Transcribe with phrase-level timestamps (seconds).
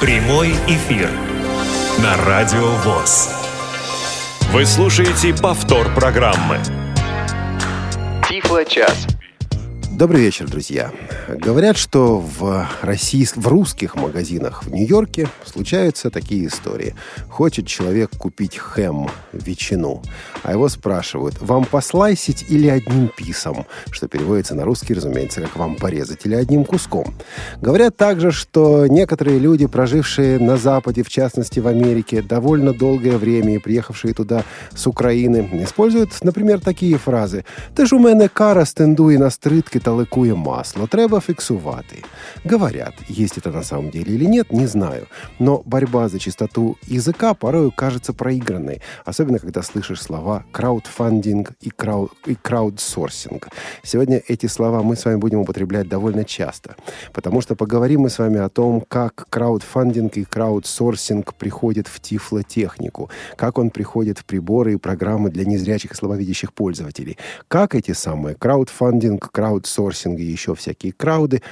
[0.00, 1.10] Прямой эфир
[1.98, 3.30] на Радио ВОЗ.
[4.52, 6.58] Вы слушаете повтор программы.
[8.28, 9.17] Тифло-час.
[9.98, 10.92] Добрый вечер, друзья.
[11.28, 13.36] Говорят, что в, российск...
[13.36, 16.94] в русских магазинах в Нью-Йорке случаются такие истории.
[17.28, 20.00] Хочет человек купить хэм, ветчину,
[20.44, 23.66] а его спрашивают, вам послайсить или одним писом?
[23.90, 27.12] Что переводится на русский, разумеется, как вам порезать или одним куском.
[27.60, 33.56] Говорят также, что некоторые люди, прожившие на Западе, в частности в Америке, довольно долгое время
[33.56, 34.44] и приехавшие туда
[34.76, 37.44] с Украины, используют, например, такие фразы.
[37.74, 40.86] «Ти ж у мене кара стендує на стритки ликує масло.
[40.86, 42.02] Треба фиксувати.
[42.44, 45.06] Говорят, есть это на самом деле или нет, не знаю.
[45.38, 48.80] Но борьба за чистоту языка порою кажется проигранной.
[49.04, 53.48] Особенно, когда слышишь слова краудфандинг и, крауд, и краудсорсинг.
[53.82, 56.76] Сегодня эти слова мы с вами будем употреблять довольно часто.
[57.12, 63.10] Потому что поговорим мы с вами о том, как краудфандинг и краудсорсинг приходят в тифлотехнику.
[63.36, 67.16] Как он приходит в приборы и программы для незрячих и слабовидящих пользователей.
[67.48, 69.77] Как эти самые краудфандинг, краудсорсинг
[70.16, 71.42] и еще всякие крауды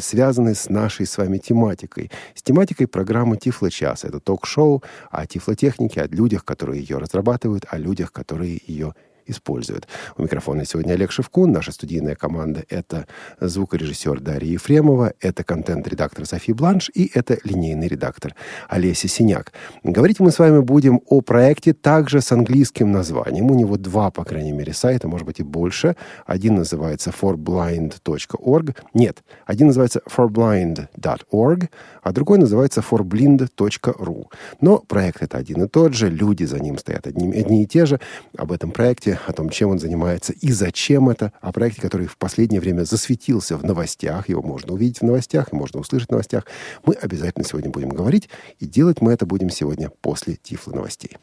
[0.00, 2.10] связаны с нашей с вами тематикой.
[2.34, 4.04] С тематикой программы «Тифло-час».
[4.04, 8.94] Это ток-шоу о тифлотехнике, о людях, которые ее разрабатывают, о людях, которые ее
[9.26, 9.88] используют.
[10.16, 11.52] У микрофона сегодня Олег Шевкун.
[11.52, 13.06] Наша студийная команда— это
[13.40, 18.34] звукорежиссер Дарья Ефремова, это контент-редактор Софи Бланш и это линейный редактор
[18.68, 19.52] Олеся Синяк.
[19.82, 23.50] Говорить мы с вами будем о проекте также с английским названием.
[23.50, 25.96] У него два, по крайней мере, сайта, может быть и больше.
[26.26, 28.76] Один называется forblind.org.
[28.94, 31.70] Нет, один называется forblind.org,
[32.02, 34.26] а другой называется forblind.ru.
[34.60, 37.86] Но проект это один и тот же, люди за ним стоят одни, одни и те
[37.86, 38.00] же.
[38.36, 42.16] Об этом проекте о том, чем он занимается и зачем это, о проекте, который в
[42.16, 46.44] последнее время засветился в новостях, его можно увидеть в новостях, можно услышать в новостях,
[46.84, 51.16] мы обязательно сегодня будем говорить, и делать мы это будем сегодня после Тифла новостей.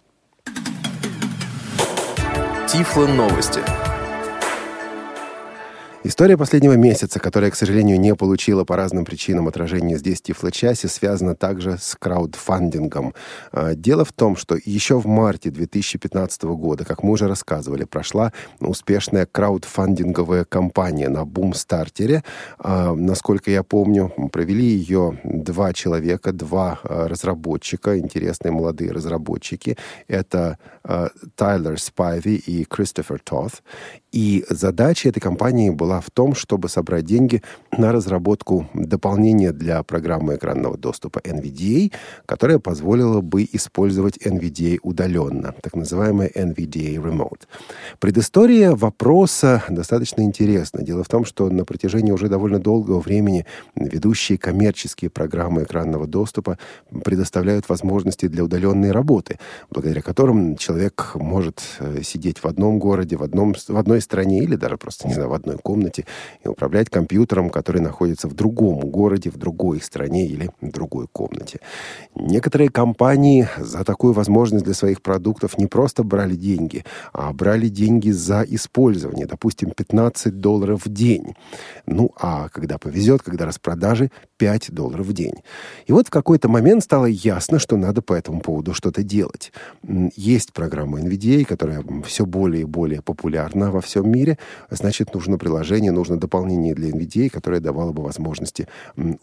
[2.68, 3.60] Тифло новости.
[6.06, 11.34] История последнего месяца, которая, к сожалению, не получила по разным причинам отражения здесь Тифлочасе, связана
[11.34, 13.14] также с краудфандингом.
[13.54, 18.34] А, дело в том, что еще в марте 2015 года, как мы уже рассказывали, прошла
[18.60, 22.26] успешная краудфандинговая кампания на Бумстартере.
[22.62, 29.78] Насколько я помню, провели ее два человека, два а, разработчика, интересные молодые разработчики.
[30.10, 33.62] Это а, Тайлер Спайви и Кристофер Тоth.
[34.12, 37.42] И задача этой компании была в том, чтобы собрать деньги
[37.78, 41.92] на разработку дополнения для программы экранного доступа NVDA,
[42.26, 47.42] которая позволила бы использовать NVDA удаленно, так называемая NVDA Remote.
[48.00, 50.84] Предыстория вопроса достаточно интересна.
[50.84, 56.58] Дело в том, что на протяжении уже довольно долгого времени ведущие коммерческие программы экранного доступа
[57.04, 59.40] предоставляют возможности для удаленной работы,
[59.70, 64.56] благодаря которым человек может э, сидеть в одном городе, в, одном, в одной стране или
[64.56, 65.83] даже просто, не знаю, в одной комнате
[66.44, 71.60] и управлять компьютером, который находится в другом городе, в другой стране или в другой комнате.
[72.16, 78.12] Некоторые компании за такую возможность для своих продуктов не просто брали деньги, а брали деньги
[78.12, 81.36] за использование, допустим, 15 долларов в день.
[81.86, 85.36] Ну, а когда повезет, когда распродажи, 5 долларов в день.
[85.86, 89.52] И вот в какой-то момент стало ясно, что надо по этому поводу что-то делать.
[90.16, 94.38] Есть программа NVDA, которая все более и более популярна во всем мире.
[94.70, 95.38] Значит, нужно
[95.74, 98.68] приложение, нужно дополнение для NVDA, которое давало бы возможности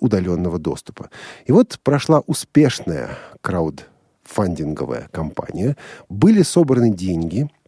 [0.00, 1.10] удаленного доступа.
[1.48, 5.76] И вот прошла успешная краудфандинговая кампания.
[6.08, 7.48] Были собраны деньги–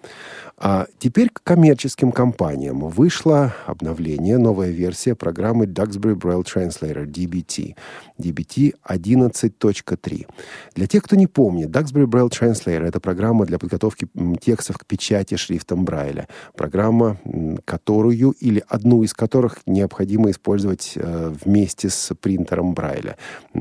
[0.61, 2.79] А теперь к коммерческим компаниям.
[2.89, 7.75] Вышло обновление, новая версия программы Duxbury Braille Translator, DBT.
[8.19, 10.27] DBT 11.3.
[10.75, 14.07] Для тех, кто не помнит, Duxbury Braille Translator— это программа для подготовки
[14.41, 16.27] текстов к печати шрифтом Брайля.
[16.57, 17.17] Программа,
[17.63, 23.15] которую или одну из которых необходимо использовать э, вместе с принтером Брайля.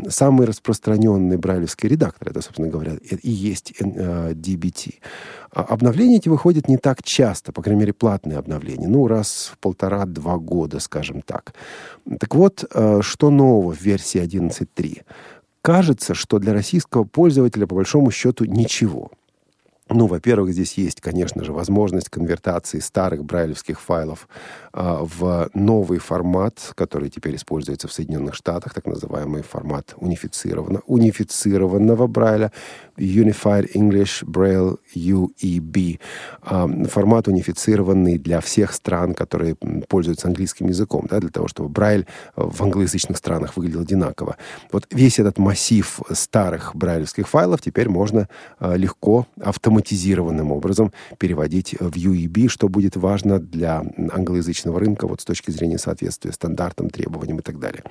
[0.09, 4.95] Самый распространенный брайлевский редактор, это, собственно говоря, и есть э, DBT.
[5.53, 8.89] А обновления эти выходят не так часто, по крайней мере, платные обновления.
[8.89, 11.55] Ну, раз в полтора-два года, скажем так.
[12.19, 15.03] Так вот, э, что нового в версии 11.3?
[15.63, 19.11] Кажется, что для российского пользователя, по большому счету, ничего.
[19.91, 24.29] Ну, во-первых, здесь есть, конечно же, возможность конвертации старых брайлевских файлов
[24.75, 32.07] э, в новый формат, который теперь используется в Соединенных Штатах, так называемый формат унифицированного, унифицированного
[32.07, 32.53] брайля,
[32.99, 36.01] Unified English Braille UEB.
[36.43, 39.55] Э, формат унифицированный для всех стран, которые
[39.89, 42.07] пользуются английским языком, да, для того, чтобы брайль
[42.37, 44.37] в англоязычных странах выглядел одинаково.
[44.71, 48.29] Вот весь этот массив старых брайлевских файлов теперь можно
[48.61, 55.21] э, легко автоматизировать автоматизированным образом переводить в UEB, что будет важно для англоязычного рынка вот
[55.21, 57.83] с точки зрения соответствия стандартам, требованиям и так далее.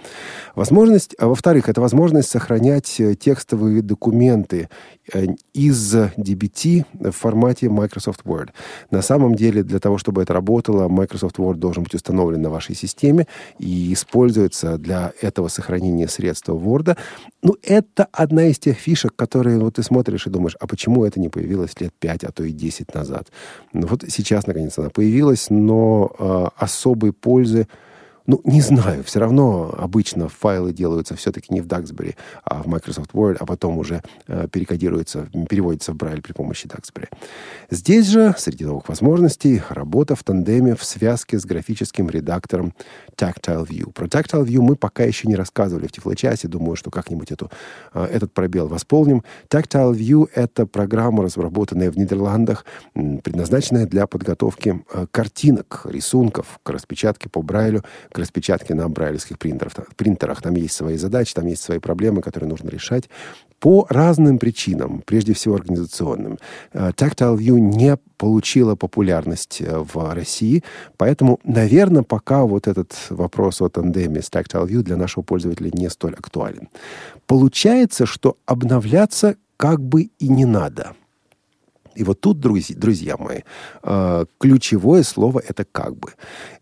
[0.55, 4.69] Возможность, а во-вторых, это возможность сохранять э, текстовые документы
[5.13, 8.49] э, из DBT в формате Microsoft Word.
[8.91, 12.75] На самом деле, для того, чтобы это работало, Microsoft Word должен быть установлен на вашей
[12.75, 13.27] системе
[13.59, 16.97] и используется для этого сохранения средства Word.
[17.43, 21.19] Ну, это одна из тех фишек, которые вот ты смотришь и думаешь, а почему это
[21.19, 23.27] не появилось лет 5, а то и 10 назад.
[23.73, 27.67] Вот сейчас, наконец, она появилась, но э, особой пользы
[28.27, 33.11] ну, не знаю, все равно обычно файлы делаются все-таки не в Duxbury, а в Microsoft
[33.13, 37.07] Word, а потом уже э, перекодируются, переводятся в Braille при помощи Duxbury.
[37.69, 42.73] Здесь же, среди новых возможностей, работа в тандеме в связке с графическим редактором
[43.15, 43.93] Tactile View.
[43.93, 47.49] Про Tactile View мы пока еще не рассказывали в Тифлочасе, думаю, что как-нибудь эту,
[47.93, 49.23] э, этот пробел восполним.
[49.47, 57.29] Tactile View— это программа, разработанная в Нидерландах, предназначенная для подготовки э, картинок, рисунков к распечатке
[57.29, 57.83] по Брайлю,
[58.17, 59.73] к распечатке на брайлевских принтерах.
[59.95, 60.41] принтерах.
[60.41, 63.09] Там есть свои задачи, там есть свои проблемы, которые нужно решать
[63.59, 66.39] по разным причинам, прежде всего организационным.
[66.73, 70.63] Э, Tactile View не получила популярность э, в России,
[70.97, 75.89] поэтому, наверное, пока вот этот вопрос о тандеме с Tactile View для нашего пользователя не
[75.89, 76.69] столь актуален.
[77.27, 80.95] Получается, что обновляться как бы и не надо–
[81.97, 83.39] и вот тут, друзья, друзья мои,
[83.83, 86.13] э, ключевое слово это как бы.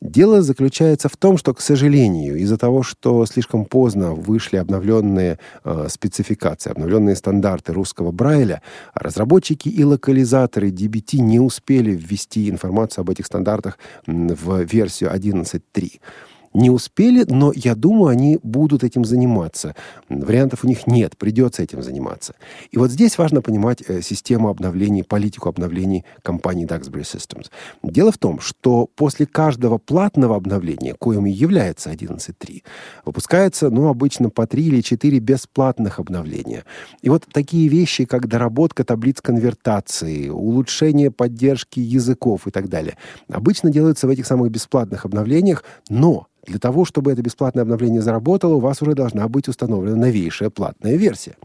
[0.02, 5.88] Дело заключается в том, что, к сожалению, из-за того, что слишком поздно вышли обновленные э,
[5.90, 8.62] спецификации, обновленные стандарты русского Брайля,
[8.94, 13.78] разработчики и локализаторы DBT не успели ввести информацию об этих стандартах
[14.08, 16.00] в версию 11.3
[16.56, 19.76] не успели, но я думаю, они будут этим заниматься.
[20.10, 22.36] Вариантов у них нет, придется этим заниматься.
[22.72, 27.52] И вот здесь важно понимать э, систему обновлений, политику обновлений компании Duxbury Systems.
[27.84, 32.64] Дело в том, что после каждого платного обновления, коим и является 11.3,
[33.06, 36.64] выпускается, ну, обычно по 3 или 4 бесплатных обновления.
[37.02, 42.96] И вот такие вещи, как доработка таблиц конвертации, улучшение поддержки языков и так далее,
[43.30, 48.56] обычно делаются в этих самых бесплатных обновлениях, но для того, чтобы это бесплатное обновление заработало,
[48.56, 51.36] у вас уже должна быть установлена новейшая платная версия.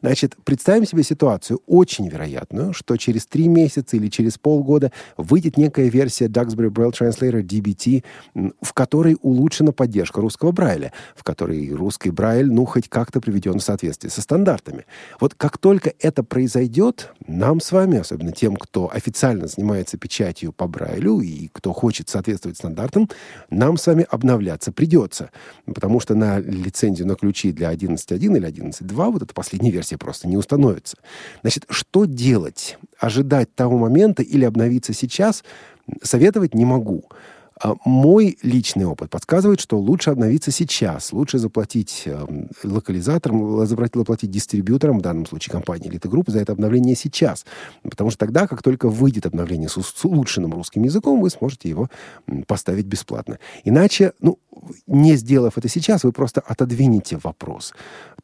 [0.00, 5.88] Значит, представим себе ситуацию очень вероятную, что через три месяца или через полгода выйдет некая
[5.88, 8.04] версия Duxbury Braille Translator DBT,
[8.62, 13.62] в которой улучшена поддержка русского Брайля, в которой русский Брайль, ну, хоть как-то приведен в
[13.62, 14.86] соответствие со стандартами.
[15.20, 20.66] Вот как только это произойдет, нам с вами, особенно тем, кто официально занимается печатью по
[20.66, 23.08] Брайлю и кто хочет соответствовать стандартам,
[23.50, 25.30] нам с вами обновляют обновляться придется,
[25.66, 30.28] потому что на лицензию на ключи для 11.1 или 11.2 вот эта последняя версия просто
[30.28, 30.96] не установится.
[31.42, 32.78] Значит, что делать?
[32.98, 35.44] Ожидать того момента или обновиться сейчас?
[36.02, 37.04] Советовать не могу.
[37.58, 42.26] А мой личный опыт подсказывает, что лучше обновиться сейчас, лучше заплатить э,
[42.62, 47.46] локализаторам, заплатить дистрибьюторам, в данном случае компании Elite Group, за это обновление сейчас.
[47.82, 51.88] Потому что тогда, как только выйдет обновление с улучшенным русским языком, вы сможете его
[52.46, 53.38] поставить бесплатно.
[53.64, 54.38] Иначе, ну,
[54.86, 57.72] не сделав это сейчас, вы просто отодвинете вопрос.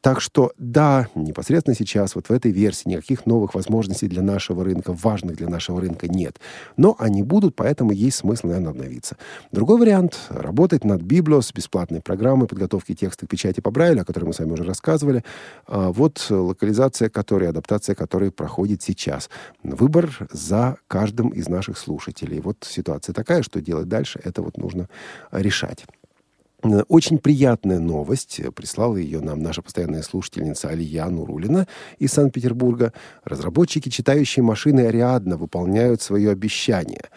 [0.01, 4.93] Так что, да, непосредственно сейчас, вот в этой версии, никаких новых возможностей для нашего рынка,
[4.93, 6.39] важных для нашего рынка нет.
[6.77, 9.17] Но они будут, поэтому есть смысл, наверное, обновиться.
[9.51, 14.25] Другой вариант— работать над Библиос, бесплатной программой подготовки текста к печати по Брайлю, о которой
[14.25, 15.23] мы с вами уже рассказывали.
[15.67, 19.29] А вот локализация которой, адаптация которой проходит сейчас.
[19.63, 22.39] Выбор за каждым из наших слушателей.
[22.39, 24.89] Вот ситуация такая, что делать дальше, это вот нужно
[25.31, 25.85] решать.
[26.87, 28.39] Очень приятная новость.
[28.55, 31.67] Прислала ее нам наша постоянная слушательница Алия Нурулина
[31.99, 32.93] из Санкт-Петербурга.
[33.25, 37.03] Разработчики читающей машины Ариадна выполняют свое обещание–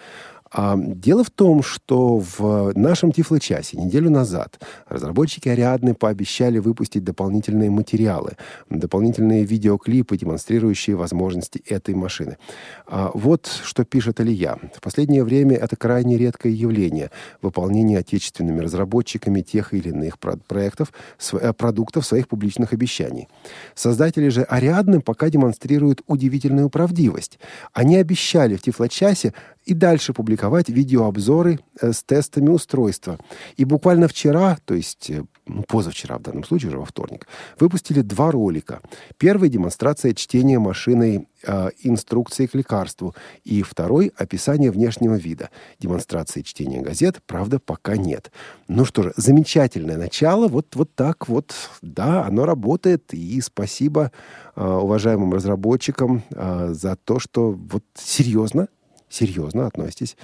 [0.59, 4.59] а, дело в том, что в нашем Тифло-часе неделю назад
[4.89, 8.39] разработчики Ариадны пообещали выпустить дополнительные материалы,
[8.71, 12.39] дополнительные видеоклипы, демонстрирующие возможности этой машины.
[12.87, 14.57] А, вот что пишет Алия.
[14.75, 17.11] В последнее время это крайне редкое явление
[17.43, 20.91] выполнение отечественными разработчиками тех или иных проектов,
[21.33, 23.29] э, продуктов своих публичных обещаний.
[23.75, 27.39] Создатели же Ариадны пока демонстрируют удивительную правдивость.
[27.75, 29.35] Они обещали в Тифло-часе
[29.67, 33.19] и дальше публиковать видеообзоры э, с тестами устройства.
[33.57, 37.27] И буквально вчера, то есть э, ну, позавчера в данном случае, уже во вторник,
[37.61, 38.81] выпустили два ролика.
[39.17, 45.51] Первый— демонстрация чтения машиной э, инструкции к лекарству, и второй— описание внешнего вида.
[45.79, 48.33] Демонстрации чтения газет, правда, пока нет.
[48.67, 54.11] Ну что же, замечательное начало, вот, вот так вот, да, оно работает, и спасибо
[54.57, 58.69] э, уважаемым разработчикам э, за то, что вот серьезно
[59.09, 60.17] серьезно относитесь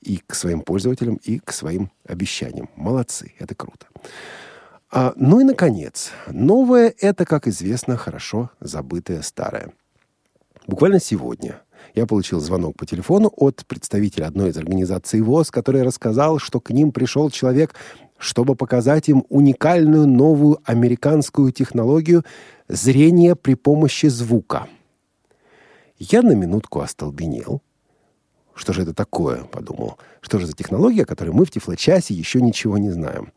[0.00, 2.70] и к своим пользователям, и к своим обещаниям.
[2.76, 3.86] Молодцы, это круто.
[4.90, 9.72] А, ну и, наконец, новое— это, как известно, хорошо забытое старое.
[10.66, 11.62] Буквально сегодня
[11.94, 16.70] я получил звонок по телефону от представителя одной из организаций ВОЗ, который рассказал, что к
[16.70, 17.74] ним пришел человек,
[18.18, 22.24] чтобы показать им уникальную новую американскую технологию
[22.68, 24.66] зрения при помощи звука.
[25.98, 27.62] Я на минутку остолбенел—
[28.60, 29.96] что же это такое, подумал.
[30.20, 33.32] Что же за технология, о которой мы в Тифлочасе еще ничего не знаем.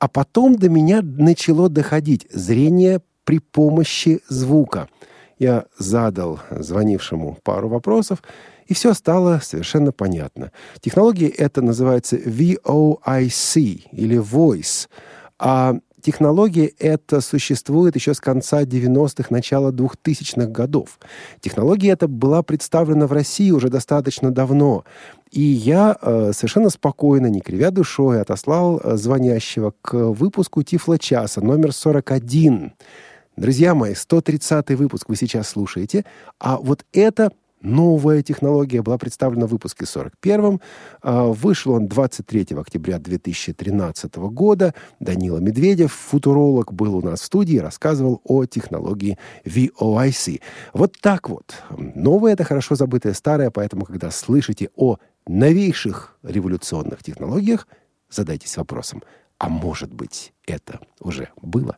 [0.00, 4.88] А потом до меня начало доходить зрение при помощи звука.
[5.38, 8.20] Я задал звонившему пару вопросов,
[8.66, 10.50] и все стало совершенно понятно.
[10.80, 14.88] Технология эта называется VOIC или Voice.
[15.38, 20.98] А Технология эта существует еще с конца 90-х, начала 2000-х годов.
[21.40, 24.84] Технология эта была представлена в России уже достаточно давно.
[25.30, 31.72] И я э, совершенно спокойно, не кривя душой, отослал э, звонящего к выпуску Тифло-часа номер
[31.72, 32.72] 41.
[33.36, 36.04] Друзья мои, 130 выпуск вы сейчас слушаете,
[36.38, 37.30] а вот это
[37.62, 40.60] Новая технология была представлена в выпуске 41-м.
[41.00, 44.74] А, вышел он 23 октября 2013 года.
[44.98, 50.40] Данила Медведев, футуролог, был у нас в студии и рассказывал о технологии VOIC.
[50.72, 51.54] Вот так вот.
[51.70, 54.96] Новое— это хорошо забытое старое, поэтому, когда слышите о
[55.28, 57.68] новейших революционных технологиях,
[58.10, 59.04] задайтесь вопросом,
[59.38, 61.76] а может быть, это уже было?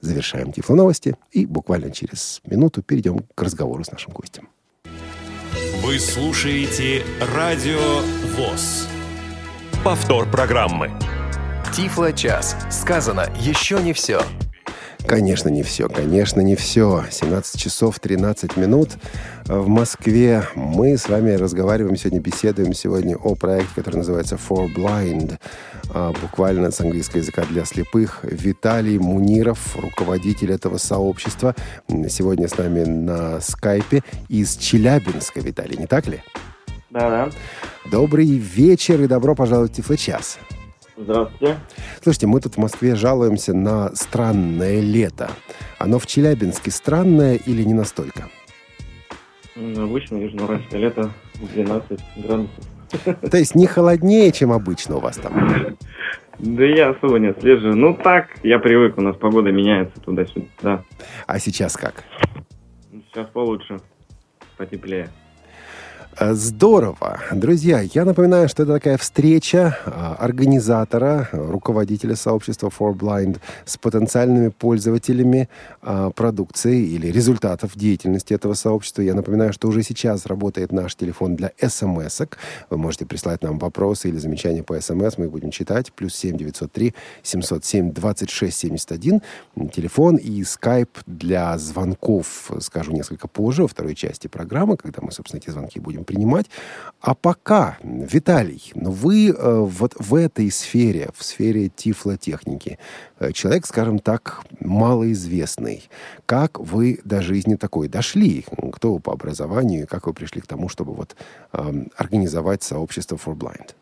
[0.00, 4.48] Завершаем Тифло новости и буквально через минуту перейдем к разговору с нашим гостем.
[5.80, 7.04] Вы слушаете
[7.36, 8.00] Радио
[8.36, 8.88] ВОЗ.
[9.84, 10.90] Повтор программы.
[11.72, 12.56] Тифло час.
[12.68, 14.20] Сказано еще не все.
[15.08, 15.88] Конечно, не все.
[15.88, 17.02] Конечно, не все.
[17.10, 18.90] 17 часов 13 минут
[19.46, 20.44] в Москве.
[20.54, 25.38] Мы с вами разговариваем сегодня, беседуем сегодня о проекте, который называется For Blind.
[25.94, 28.20] А, буквально с английского языка для слепых.
[28.22, 31.54] Виталий Муниров, руководитель этого сообщества.
[32.10, 35.40] Сегодня с нами на скайпе из Челябинска.
[35.40, 36.22] Виталий, не так ли?
[36.90, 37.30] Да, да.
[37.90, 40.36] Добрый вечер и добро пожаловать в Тифлочас.
[40.36, 40.57] час.
[41.00, 41.58] Здравствуйте.
[42.02, 45.30] Слушайте, мы тут в Москве жалуемся на странное лето.
[45.78, 48.28] Оно в Челябинске странное или не настолько?
[49.54, 51.10] Обычно южноуральское лето
[51.54, 52.64] 12 градусов.
[53.30, 55.76] То есть не холоднее, чем обычно у вас там?
[56.38, 57.76] Да я особо не отслеживаю.
[57.76, 60.46] Ну так, я привык, у нас погода меняется туда-сюда.
[60.62, 60.84] Да.
[61.26, 62.02] А сейчас как?
[62.90, 63.78] Сейчас получше,
[64.56, 65.10] потеплее.
[66.20, 67.20] Э, здорово.
[67.32, 74.48] Друзья, я напоминаю, что это такая встреча а, организатора, руководителя сообщества For Blind с потенциальными
[74.48, 75.48] пользователями
[75.80, 79.02] а, продукции или результатов деятельности этого сообщества.
[79.02, 82.34] Я напоминаю, что уже сейчас работает наш телефон для смс -ок.
[82.70, 85.92] Вы можете прислать нам вопросы или замечания по смс, мы их будем читать.
[85.92, 89.22] Плюс 7 903 707 26 71.
[89.72, 95.40] Телефон и скайп для звонков, скажу несколько позже, во второй части программы, когда мы, собственно,
[95.40, 96.46] эти звонки будем принимать.
[97.00, 102.78] А пока, Виталий, вы э, вот в этой сфере, в сфере тифлотехники,
[103.20, 105.88] э, человек, скажем так, малоизвестный.
[106.26, 108.44] Как вы до жизни такой дошли?
[108.72, 109.86] Кто вы по образованию?
[109.86, 111.14] Как вы пришли к тому, чтобы вот
[111.52, 111.58] э,
[111.96, 113.74] организовать сообщество For Blind?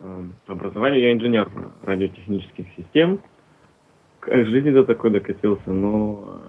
[0.00, 1.48] Эм, по образованию я инженер
[1.82, 3.20] радиотехнических систем.
[4.18, 6.40] К жизни до такой докатился, но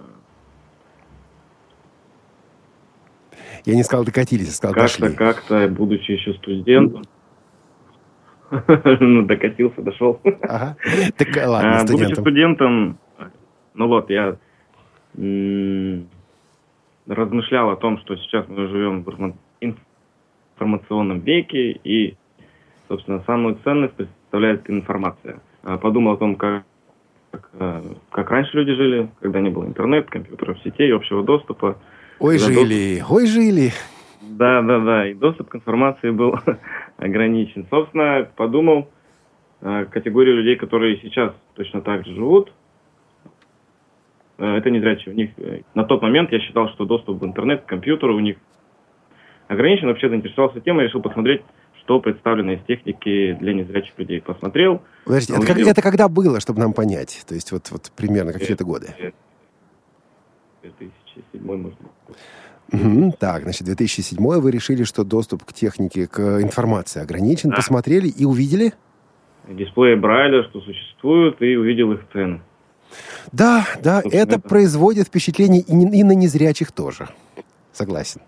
[3.64, 5.16] Я не сказал докатились, я сказал как-то, дошли.
[5.16, 7.02] Как-то, будучи еще студентом,
[8.50, 10.20] ну, докатился, дошел.
[10.42, 10.76] Ага.
[11.16, 12.24] Так, ладно, а, Будучи студентом.
[12.24, 12.98] студентом,
[13.74, 14.36] ну вот, я
[17.06, 19.34] размышлял о том, что сейчас мы живем в
[20.56, 22.16] информационном веке, и,
[22.88, 25.40] собственно, самую ценность представляет информация.
[25.62, 26.64] А, подумал о том, как,
[27.30, 31.78] как, э, как раньше люди жили, когда не было интернета, компьютеров, сетей, общего доступа.
[32.22, 33.72] Ой, Когда жили, ой, жили.
[34.20, 35.08] Да, да, да.
[35.08, 36.36] И доступ к информации был
[36.96, 37.66] ограничен.
[37.68, 38.88] Собственно, подумал
[39.60, 42.52] э, категорию людей, которые сейчас точно так же живут.
[44.38, 45.12] Э, это незрячие.
[45.12, 48.20] У них э, на тот момент я считал, что доступ в интернет, к компьютеру у
[48.20, 48.36] них
[49.48, 49.88] ограничен.
[49.88, 51.42] Вообще заинтересовался темой, решил посмотреть,
[51.80, 54.20] что представлено из техники для незрячих людей.
[54.20, 54.80] Посмотрел.
[55.04, 57.24] Подождите, это, как- это когда было, чтобы нам понять?
[57.26, 59.12] То есть вот, вот примерно какие-то годы.
[60.62, 60.90] 2007,
[61.34, 62.16] может быть.
[62.72, 63.12] Мгм.
[63.12, 67.56] Так, значит, 2007 вы решили, что доступ к технике, к информации ограничен, Да.
[67.56, 68.72] посмотрели и увидели?
[69.48, 72.40] Дисплеи Брайля, что существуют, и увидел их цены.
[73.32, 77.08] Да, да, Собственно, это это- производит впечатление и, не- и на незрячих тоже.
[77.72, 78.20] Согласен.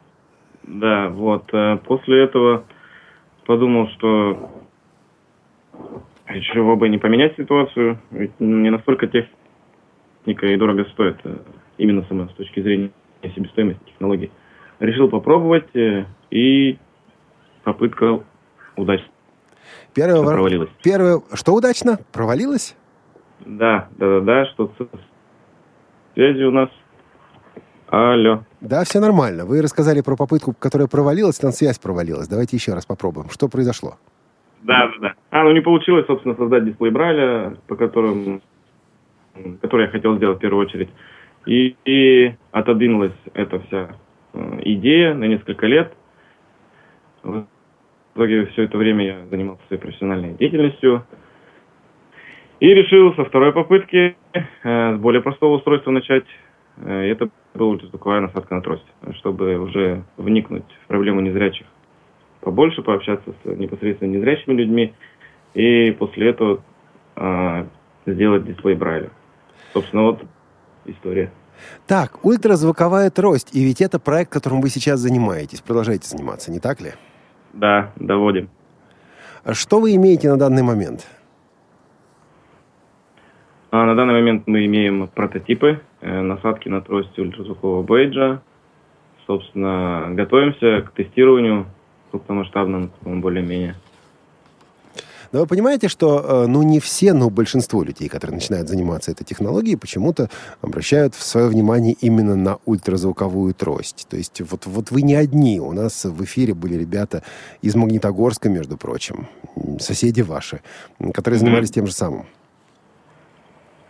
[0.64, 1.44] Да, вот.
[1.52, 2.64] э, После этого
[3.46, 4.50] подумал, что
[6.52, 11.36] чего бы не поменять ситуацию, ведь не настолько техника и дорого стоит, э,
[11.78, 12.90] именно сама с точки зрения
[13.22, 14.30] себестоимости технологий.
[14.80, 16.78] Решил попробовать, э, и
[17.62, 18.22] попытка
[18.76, 19.08] удачно
[19.96, 20.70] вор- провалилась.
[20.82, 21.98] первое, что удачно?
[22.12, 22.76] Провалилось?
[23.46, 24.88] Да, да, да, да, что с
[26.14, 26.68] связью у нас.
[27.88, 28.44] Алло.
[28.60, 29.44] Да, все нормально.
[29.44, 32.28] Вы рассказали про попытку, которая провалилась, там связь провалилась.
[32.28, 33.30] Давайте еще раз попробуем.
[33.30, 33.96] Что произошло?
[34.62, 35.14] Да, да, да.
[35.30, 38.40] А, ну не получилось, собственно, создать дисплей Брайля, по которым,
[39.60, 40.88] который я хотел сделать в первую очередь.
[41.46, 43.96] И, и отодвинулась эта вся
[44.32, 45.92] э, идея на несколько лет.
[47.22, 47.46] В
[48.14, 51.04] итоге все это время я занимался своей профессиональной деятельностью.
[52.60, 56.24] И решил со второй попытки э, с более простого устройства начать.
[56.78, 61.66] Э, это была ультразвуковая насадка на трость, чтобы уже вникнуть в проблему незрячих
[62.44, 64.94] побольше, пообщаться с непосредственно незрячими людьми,
[65.54, 66.62] и после этого
[67.16, 67.66] а,
[68.06, 69.10] сделать дисплей Брайля.
[69.72, 70.22] Собственно, вот
[70.86, 71.30] история.
[71.86, 73.54] Так, ультразвуковая трость.
[73.54, 75.60] И ведь это проект, которым вы сейчас занимаетесь.
[75.60, 76.92] Продолжаете заниматься, не так ли?
[77.52, 78.48] Да, доводим.
[79.44, 81.06] А Что вы имеете на данный момент?
[83.70, 88.40] А на данный момент мы имеем прототипы э, насадки на трость ультразвукового бейджа.
[89.26, 91.66] Собственно, готовимся к тестированию
[92.10, 93.74] крупномасштабному, более-менее.
[95.34, 99.24] Но вы понимаете, что, э, ну, не все, но большинство людей, которые начинают заниматься этой
[99.24, 100.30] технологией, почему-то
[100.62, 104.06] обращают свое внимание именно на ультразвуковую трость.
[104.08, 105.58] То есть вот, вот вы не одни.
[105.58, 107.24] У нас в эфире были ребята
[107.62, 109.26] из Магнитогорска, между прочим,
[109.80, 110.60] соседи ваши,
[111.12, 112.26] которые занимались тем же самым.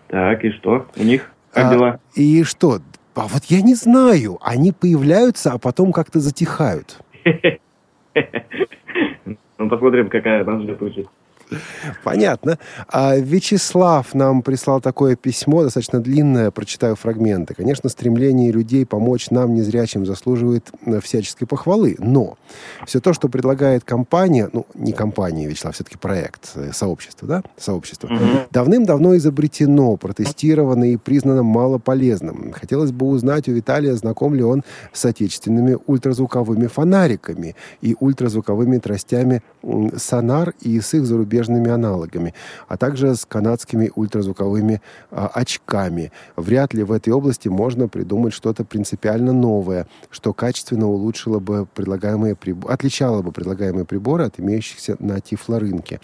[0.09, 0.87] Так, и что?
[0.97, 2.01] У них как А, дела?
[2.15, 2.79] И что?
[3.15, 4.39] А вот я не знаю.
[4.41, 7.01] Они появляются, а потом как-то затихают.
[9.57, 11.09] Ну, посмотрим, какая нас ждет участь.
[12.03, 12.59] Понятно.
[12.89, 17.55] А Вячеслав нам прислал такое письмо, достаточно длинное, прочитаю фрагменты.
[17.55, 21.97] Конечно, стремление людей помочь нам, незрячим, заслуживает э, всяческой похвалы.
[21.99, 22.37] Но
[22.87, 27.43] все то, что предлагает компания, ну, не компания, Вячеслав, все-таки проект, э, сообщество, да?
[27.57, 28.11] Сообщество.
[28.51, 32.53] Давным-давно изобретено, протестировано и признано малополезным.
[32.53, 39.43] Хотелось бы узнать у Виталия, знаком ли он с отечественными ультразвуковыми фонариками и ультразвуковыми тростями
[39.97, 42.35] сонар и с их зарубежными зарубежными аналогами,
[42.69, 46.13] а также с канадскими ультразвуковыми а, очками.
[46.37, 52.35] Вряд ли в этой области можно придумать что-то принципиально новое, что качественно улучшило бы предлагаемые
[52.35, 56.01] приборы, отличало бы предлагаемые приборы от имеющихся на тифлорынке.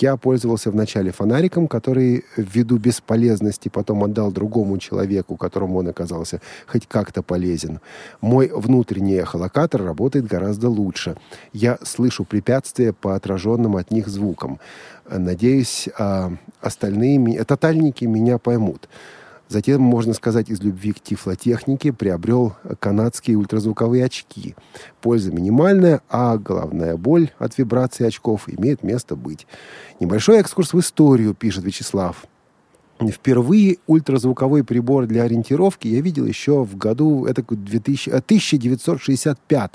[0.00, 6.86] Я пользовался вначале фонариком, который ввиду бесполезности потом отдал другому человеку, которому он оказался хоть
[6.86, 7.80] как-то полезен.
[8.20, 11.16] Мой внутренний эхолокатор работает гораздо лучше.
[11.52, 14.58] Я слышу препятствия по отраженным от них звукам.
[15.10, 18.88] Надеюсь, а, остальные тотальники меня поймут.
[19.48, 24.54] Затем, можно сказать, из любви к тифлотехнике приобрел канадские ультразвуковые очки.
[25.00, 29.46] Польза минимальная, а головная боль от вибрации очков имеет место быть.
[30.00, 32.26] Небольшой экскурс в историю, пишет Вячеслав.
[33.00, 39.70] Впервые ультразвуковой прибор для ориентировки я видел еще в году это 2000, 1965.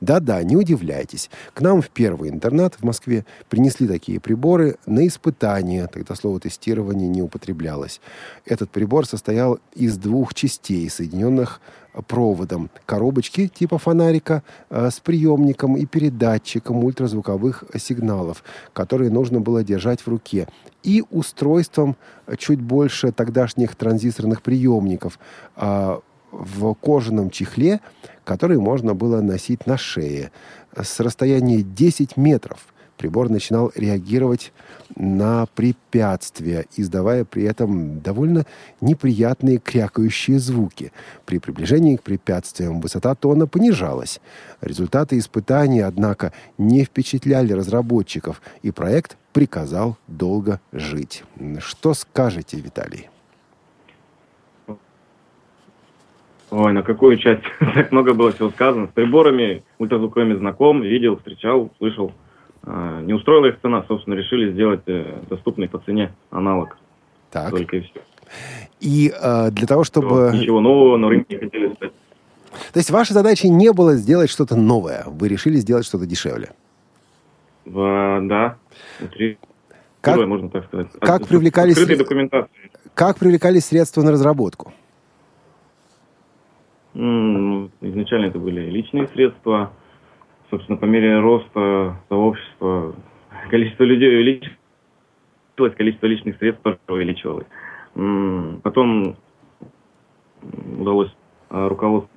[0.00, 1.30] Да-да, не удивляйтесь.
[1.54, 5.86] К нам в первый интернат в Москве принесли такие приборы на испытание.
[5.86, 8.00] Тогда слово тестирование не употреблялось.
[8.44, 11.60] Этот прибор состоял из двух частей, соединенных
[12.06, 20.00] проводом коробочки типа фонарика э, с приемником и передатчиком ультразвуковых сигналов, которые нужно было держать
[20.00, 20.46] в руке,
[20.82, 21.96] и устройством
[22.38, 25.18] чуть больше тогдашних транзисторных приемников
[25.56, 25.98] э,
[26.32, 27.80] в кожаном чехле,
[28.24, 30.30] который можно было носить на шее.
[30.76, 32.58] С расстояния 10 метров–
[33.00, 34.52] Прибор начинал реагировать
[34.94, 38.44] на препятствия, издавая при этом довольно
[38.82, 40.92] неприятные крякающие звуки.
[41.24, 44.20] При приближении к препятствиям высота тона понижалась.
[44.60, 51.24] Результаты испытаний, однако, не впечатляли разработчиков, и проект приказал долго жить.
[51.60, 53.08] Что скажете, Виталий?
[56.50, 57.44] Ой, на какую часть?
[57.74, 58.88] так много было всего сказано.
[58.88, 62.12] С приборами ультразвуковыми знаком, видел, встречал, слышал.
[62.62, 66.76] А, не устроила их цена, собственно, решили сделать э, доступный по цене аналог.
[67.30, 67.50] Так.
[67.50, 68.00] Только и все.
[68.80, 70.30] И э, для того, чтобы...
[70.34, 71.92] Ничего нового на рынке не хотели стать.
[72.72, 76.50] То есть вашей задачей не было сделать что-то новое, вы решили сделать что-то дешевле?
[77.64, 78.56] В, да,
[78.98, 79.38] внутри
[80.00, 80.88] как, Первое, можно так сказать.
[80.98, 82.50] Как привлекались, документации.
[82.94, 84.72] как привлекались средства на разработку?
[86.94, 89.72] Изначально это были личные средства,
[90.50, 92.94] собственно, по мере роста сообщества
[93.50, 97.46] количество людей увеличилось, количество личных средств тоже увеличивалось.
[98.62, 99.16] Потом
[100.78, 101.14] удалось
[101.50, 102.10] а, руководство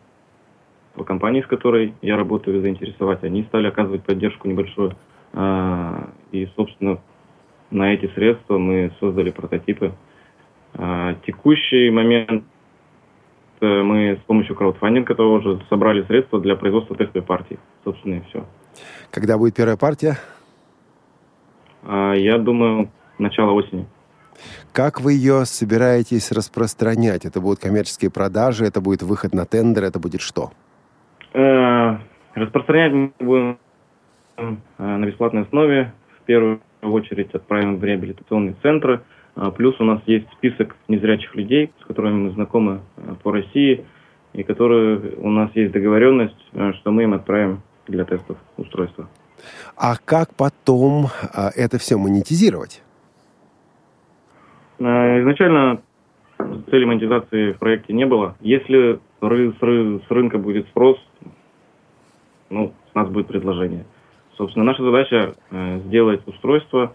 [1.06, 3.24] компании, с которой я работаю, заинтересовать.
[3.24, 4.96] Они стали оказывать поддержку небольшую.
[5.34, 7.00] А, и, собственно,
[7.72, 9.94] на эти средства мы создали прототипы.
[10.76, 12.46] А, текущий момент
[13.66, 17.60] мы с помощью краудфандинга того же собрали средства для производства тестовой партии.
[17.84, 18.46] Собственно, и все.
[19.12, 20.18] Когда будет первая партия?
[21.84, 23.86] А, я думаю, начало осени.
[24.72, 27.26] Как вы ее собираетесь распространять?
[27.26, 30.52] Это будут коммерческие продажи, это будет выход на тендер, это будет что?
[31.34, 31.98] Э,
[32.34, 33.60] распространять мы будем
[34.38, 35.94] э, на бесплатной основе.
[36.22, 39.02] В первую очередь отправим в реабилитационные центры–
[39.52, 43.86] плюс у нас есть список незрячих людей, с которыми мы знакомы а, по России,
[44.34, 49.08] и которые у нас есть договоренность, а, что мы им отправим для тестов устройства.
[49.76, 52.82] А как потом это все монетизировать?
[54.80, 55.82] Изначально
[56.70, 58.36] цели монетизации в проекте не было.
[58.42, 60.98] Если с рынка будет спрос,
[62.50, 63.86] ну, с нас будет предложение.
[64.38, 66.94] Собственно, наша задача э, сделать устройство,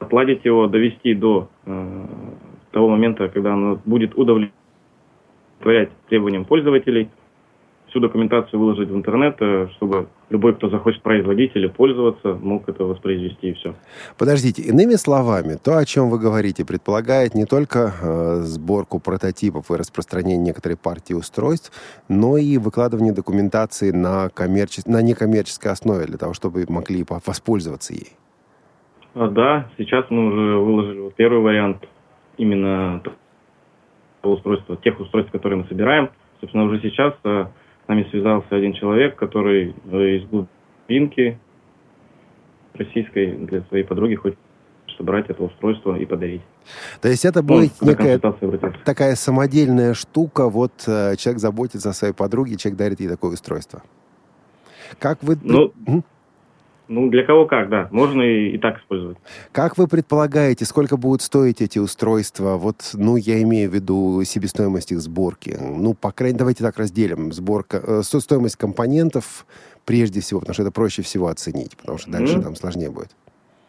[0.00, 2.06] отладить его, довести до э,
[2.72, 7.10] того момента, когда оно будет удовлетворять требованиям пользователей,
[7.90, 12.84] всю документацию выложить в интернет, э, чтобы любой, кто захочет производить или пользоваться, мог это
[12.84, 13.74] воспроизвести и все.
[14.16, 19.74] Подождите, иными словами, то, о чем вы говорите, предполагает не только э, сборку прототипов и
[19.74, 21.72] распространение некоторой партии устройств,
[22.08, 24.82] но и выкладывание документации на, коммерче...
[24.86, 28.12] на некоммерческой основе для того, чтобы могли воспользоваться ей.
[29.14, 31.86] А, да, сейчас мы уже выложили вот первый вариант
[32.36, 33.02] именно
[34.22, 36.10] устройства, тех устройств, которые мы собираем.
[36.40, 37.46] Собственно, уже сейчас э,
[37.84, 41.38] с нами связался один человек, который э, из глубинки
[42.74, 44.38] российской для своей подруги хочет
[44.96, 46.42] собрать это устройство и подарить.
[47.00, 48.20] То есть это ну, будет ну, некая
[48.84, 53.82] такая самодельная штука, вот э, человек заботится о своей подруге, человек дарит ей такое устройство.
[54.98, 55.36] Как вы...
[55.42, 55.72] Ну,
[56.90, 57.88] ну, для кого как, да.
[57.92, 59.16] Можно и, и так использовать.
[59.52, 62.56] Как вы предполагаете, сколько будут стоить эти устройства?
[62.56, 65.56] Вот, ну, я имею в виду себестоимость их сборки.
[65.60, 67.32] Ну, по крайней мере, давайте так разделим.
[67.32, 69.46] Сборка, э, стоимость компонентов
[69.86, 72.42] прежде всего, потому что это проще всего оценить, потому что дальше mm-hmm.
[72.42, 73.14] там сложнее будет.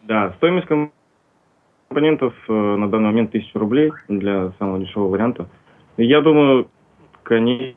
[0.02, 0.66] Да, стоимость
[1.88, 5.48] компонентов э, на данный момент 1000 рублей для самого дешевого варианта.
[5.96, 6.68] Я думаю,
[7.22, 7.76] конечная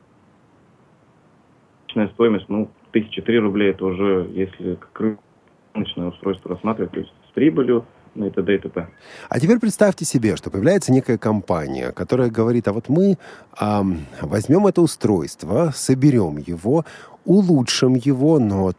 [2.14, 5.18] стоимость, ну, 1003 рублей, это уже, если как
[5.76, 7.84] рыночное устройство рассматривать, то есть с прибылью,
[8.14, 8.54] ну и т.д.
[8.54, 8.88] и т.п.
[9.28, 13.18] А теперь представьте себе, что появляется некая компания, которая говорит, а вот мы
[13.60, 16.84] эм, возьмем это устройство, соберем его,
[17.24, 18.72] улучшим его, но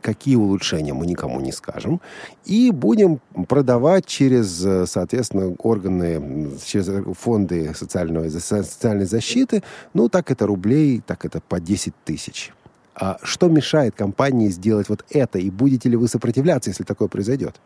[0.00, 2.00] какие улучшения мы никому не скажем,
[2.44, 9.62] и будем продавать через, соответственно, органы, через фонды социальной, социальной защиты,
[9.94, 12.52] ну, так это рублей, так это по 10 тысяч.
[12.94, 17.60] А что мешает компании сделать вот это, и будете ли вы сопротивляться, если такое произойдет?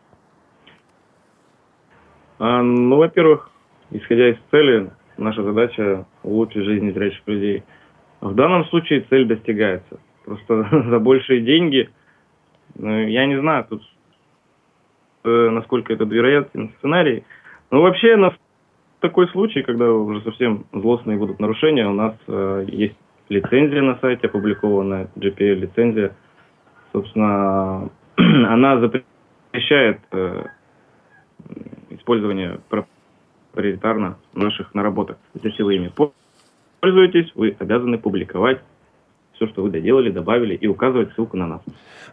[2.38, 3.50] А, ну, во-первых,
[3.90, 7.62] исходя из цели, наша задача улучшить жизнь зрячих людей.
[8.20, 10.00] В данном случае цель достигается.
[10.24, 11.90] Просто за большие деньги
[12.76, 13.82] ну, я не знаю тут,
[15.24, 17.24] э, насколько это вероятный сценарий.
[17.70, 18.34] Но вообще на
[19.00, 22.96] такой случай, когда уже совсем злостные будут нарушения, у нас э, есть
[23.28, 26.14] лицензия на сайте опубликованная, GPL-лицензия.
[26.92, 30.44] Собственно, она запрещает э,
[31.90, 32.60] использование
[33.52, 35.92] проприетарно наших наработок за силами.
[36.80, 38.60] Пользуетесь, вы обязаны публиковать
[39.38, 41.60] все, что вы доделали, добавили, и указывать ссылку на нас.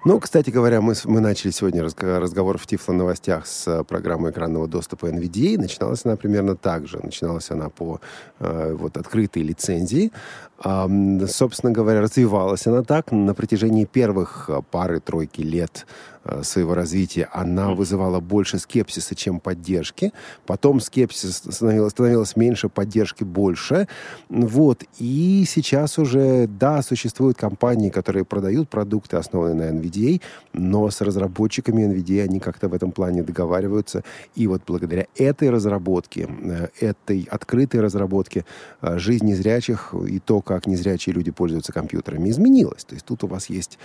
[0.06, 4.68] Ну, кстати говоря, мы, мы начали сегодня разговор в Тифло новостях с э, программой экранного
[4.68, 5.58] доступа NVDA.
[5.58, 7.00] Начиналась она примерно так же.
[7.02, 8.00] Начиналась она по
[8.40, 10.12] э, вот, открытой лицензии.
[10.58, 10.90] А,
[11.28, 15.86] собственно говоря, развивалась она так на протяжении первых э, пары-тройки лет
[16.28, 20.12] Э, своего развития, она вызывала больше скепсиса, чем поддержки.
[20.48, 23.88] Потом скепсис становилось, становилось меньше, поддержки больше.
[24.30, 24.84] Вот.
[24.98, 30.22] И сейчас уже, да, существуют компании, которые продают продукты, основанные на NVDA,
[30.54, 34.04] но с разработчиками NVDA они как-то в этом плане договариваются.
[34.34, 38.46] И вот благодаря этой разработке, э, этой открытой разработке
[38.82, 42.86] э, жизнь незрячих и то, как незрячие люди пользуются компьютерами, изменилась.
[42.86, 43.78] То есть тут у вас есть,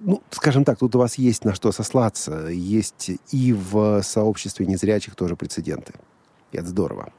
[0.00, 2.46] ну, скажем так, тут у вас есть на что сослаться.
[2.48, 5.94] Есть и в сообществе незрячих тоже прецеденты.
[6.52, 7.12] И это здорово.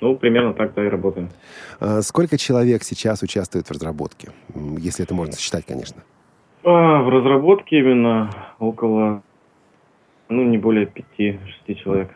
[0.00, 1.30] Ну, примерно так-то и работаем.
[1.80, 4.30] А сколько человек сейчас участвует в разработке?
[4.78, 6.02] Если это можно считать, конечно.
[6.64, 9.22] А, в разработке именно около,
[10.28, 12.10] ну, не более пяти-шести человек.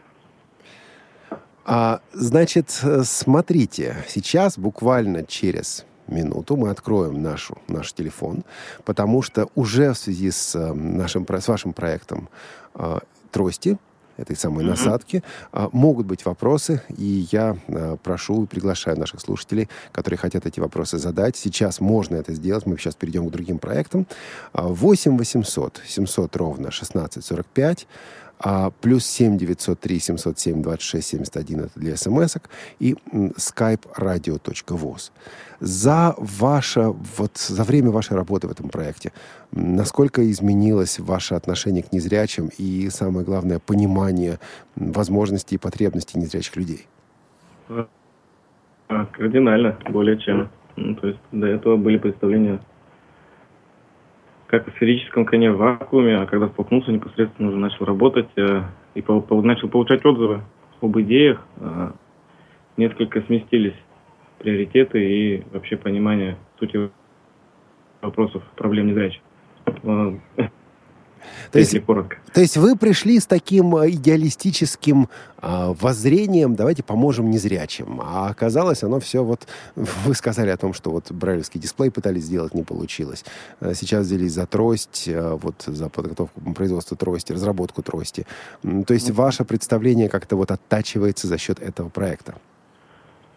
[1.72, 8.42] А, значит, смотрите, сейчас буквально через минуту мы откроем нашу, наш телефон,
[8.84, 12.28] потому что уже в связи с, э, нашим, с вашим проектом
[12.74, 12.98] э,
[13.30, 13.78] трости,
[14.16, 19.68] этой самой насадки, э, могут быть вопросы, и я э, прошу и приглашаю наших слушателей,
[19.92, 21.36] которые хотят эти вопросы задать.
[21.36, 24.08] Сейчас можно это сделать, мы сейчас перейдем к другим проектам.
[24.54, 27.86] 8 800 700 ровно 1645
[28.42, 32.36] а, плюс 7 903 707 26 71 это для смс
[32.78, 35.12] и skype radio.voz.
[35.60, 39.12] За ваше, вот за время вашей работы в этом проекте,
[39.52, 44.38] насколько изменилось ваше отношение к незрячим и, самое главное, понимание
[44.74, 46.86] возможностей и потребностей незрячих людей?
[48.88, 50.48] А, кардинально, более чем.
[50.76, 52.58] Ну, то есть до этого были представления
[54.50, 59.00] как в сферическом коне в вакууме, а когда столкнулся непосредственно уже начал работать э, и
[59.00, 60.42] по, по, начал получать отзывы
[60.80, 61.92] об идеях, э,
[62.76, 63.76] несколько сместились
[64.38, 66.90] приоритеты и вообще понимание сути
[68.02, 69.22] вопросов проблем незрячих.
[71.52, 72.16] То есть, коротко.
[72.32, 75.08] То есть вы пришли с таким э, идеалистическим
[75.42, 78.00] э, воззрением, давайте поможем незрячим.
[78.02, 79.46] А оказалось, оно все вот...
[80.04, 83.24] Вы сказали о том, что вот брайлевский дисплей пытались сделать, не получилось.
[83.60, 88.26] Э, сейчас взялись за трость, э, вот за подготовку производства трости, разработку трости.
[88.62, 89.14] То есть mm-hmm.
[89.14, 92.34] ваше представление как-то вот оттачивается за счет этого проекта.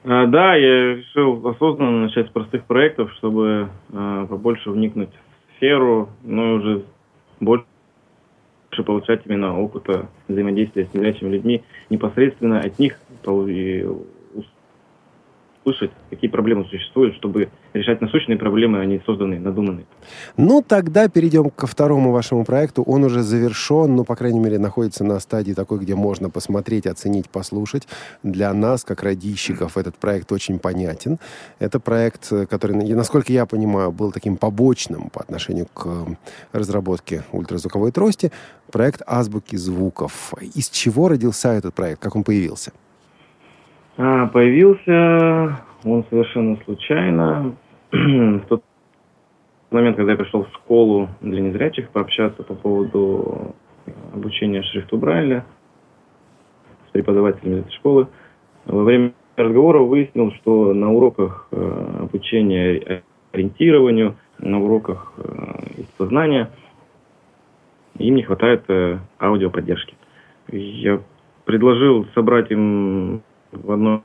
[0.06, 6.10] А, да, я решил осознанно начать с простых проектов, чтобы э, побольше вникнуть в сферу,
[6.24, 6.84] ну уже
[7.40, 7.66] больше
[8.82, 12.98] получать именно опыта взаимодействия с незрячими людьми непосредственно от них
[15.64, 19.86] услышать, какие проблемы существуют, чтобы решать насущные проблемы, а не созданные, надуманные.
[20.38, 22.84] Ну, тогда перейдем ко второму вашему проекту.
[22.84, 27.30] Он уже завершен, ну, по крайней мере, находится на стадии такой, где можно посмотреть, оценить,
[27.30, 27.88] послушать.
[28.24, 31.18] Для нас, как радищиков, этот проект очень понятен.
[31.60, 35.88] Это проект, который, насколько я понимаю, был таким побочным по отношению к
[36.52, 38.32] разработке ультразвуковой трости.
[38.72, 40.34] Проект азбуки звуков.
[40.56, 42.02] Из чего родился этот проект?
[42.02, 42.72] Как он появился?
[43.98, 47.56] А, появился он совершенно случайно.
[47.94, 48.64] В тот
[49.70, 53.56] момент, когда я пришел в школу для незрячих пообщаться по поводу
[54.14, 55.46] обучения шрифту Брайля
[56.88, 58.08] с преподавателями этой школы.
[58.66, 66.50] Во время разговора выяснил, что на уроках э, обучения ориентированию, на уроках э, сознания
[68.00, 69.96] им не хватает э, аудиоподдержки.
[70.48, 71.02] Я
[71.46, 74.04] предложил собрать им в одном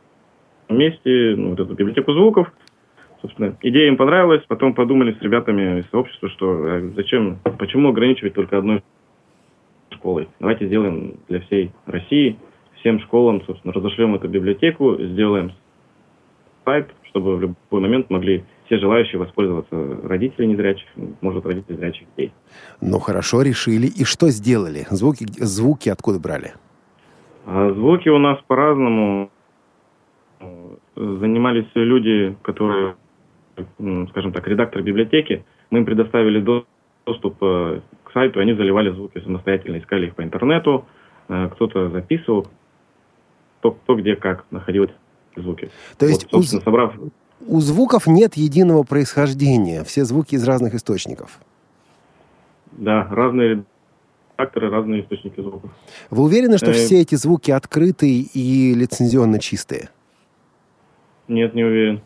[0.69, 2.53] месте ну, вот эту библиотеку звуков.
[3.29, 8.33] Собственно, идея им понравилась, потом подумали с ребятами из сообщества, что э, зачем, почему ограничивать
[8.33, 8.83] только одной
[9.91, 10.29] школой.
[10.41, 12.39] Давайте сделаем для всей России,
[12.77, 15.53] всем школам, собственно, разошлем эту библиотеку, сделаем
[16.65, 20.89] сайт, чтобы в любой момент могли все желающие воспользоваться родители незрячих,
[21.21, 22.33] может, родители зрячих детей.
[22.81, 23.89] Ну, хорошо, решили.
[23.89, 24.87] И что сделали?
[24.89, 26.55] Звуки, звуки откуда брали?
[27.45, 29.31] А звуки у нас по-разному.
[30.95, 32.95] Занимались люди, которые,
[34.11, 35.45] скажем так, редакторы библиотеки.
[35.71, 36.41] Мы им предоставили
[37.05, 40.87] доступ э, к сайту, они заливали звуки самостоятельно, искали их по интернету,
[41.29, 42.47] э, кто-то записывал,
[43.59, 44.95] кто, кто где как находил эти
[45.37, 45.71] звуки.
[45.99, 46.43] То есть, вот, у...
[46.43, 46.95] собрав
[47.47, 51.39] у звуков нет единого происхождения, все звуки из разных источников.
[52.73, 53.65] Да, разные
[54.37, 55.71] редакторы, разные источники звуков.
[56.11, 56.75] Вы уверены, что э...
[56.75, 59.91] все эти звуки открытые и лицензионно чистые?
[61.29, 62.01] Нет, не уверен.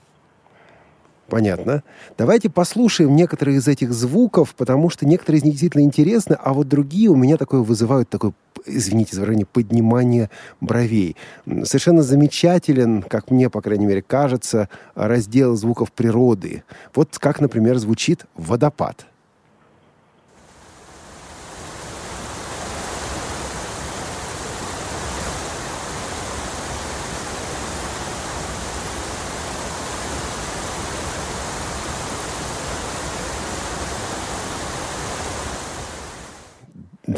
[1.33, 1.83] Понятно.
[2.19, 6.69] Давайте послушаем некоторые из этих звуков, потому что некоторые из них действительно интересны, а вот
[6.69, 8.33] другие у меня такое вызывают такой,
[8.67, 10.29] извините за выражение, поднимание
[10.61, 11.17] бровей.
[11.47, 16.65] Совершенно замечателен, как мне, по крайней мере, кажется, раздел звуков природы.
[16.95, 19.07] Вот как, например, звучит водопад–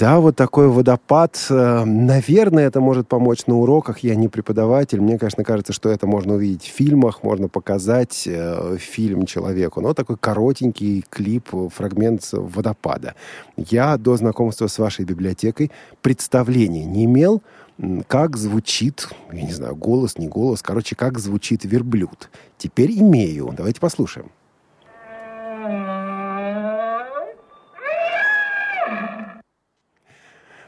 [0.04, 1.46] Да, вот такой водопад.
[1.48, 4.00] Э, наверное, это может помочь на уроках.
[4.00, 5.00] Я не преподаватель.
[5.00, 9.80] Мне, конечно, кажется, что это можно увидеть в фильмах, можно показать э, фильм человеку.
[9.80, 13.14] Но такой коротенький клип, фрагмент водопада.
[13.56, 15.70] Я до знакомства с вашей библиотекой
[16.02, 17.40] представления не имел,
[18.06, 22.28] как звучит, я не знаю, голос, не голос, короче, как звучит верблюд.
[22.58, 23.54] Теперь имею.
[23.56, 24.26] Давайте послушаем.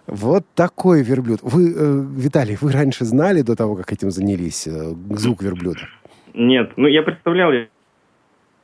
[0.06, 1.40] Вот такой верблюд.
[1.42, 5.80] Вы, э, Виталий, вы раньше знали до того, как этим занялись, э, звук верблюда?
[6.34, 7.66] Нет, ну я представлял, я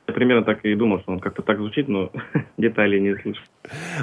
[0.07, 2.11] примерно так и думал, что он как-то так звучит, но
[2.59, 3.41] деталей не слышу.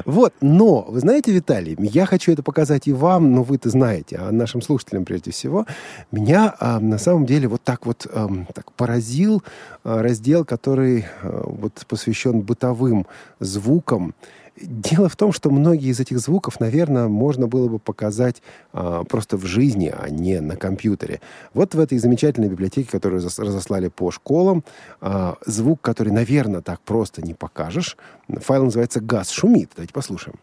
[0.06, 4.32] Вот, но, вы знаете, Виталий, я хочу это показать и вам, но вы-то знаете, а
[4.32, 5.66] нашим слушателям прежде всего,
[6.12, 9.44] меня а, на самом деле вот так вот а, так поразил
[9.84, 13.06] а, раздел, который а, вот посвящен бытовым
[13.40, 14.14] звукам.
[14.62, 18.42] Дело в том, что многие из этих звуков, наверное, можно было бы показать
[18.74, 21.22] а, просто в жизни, а не на компьютере.
[21.54, 24.64] Вот в этой замечательной библиотеке, которую разослали по школам,
[25.02, 27.98] а, звук, который, наверное, так просто не покажешь.
[28.28, 29.72] Файл называется «Газ шумит».
[29.76, 30.36] Давайте послушаем.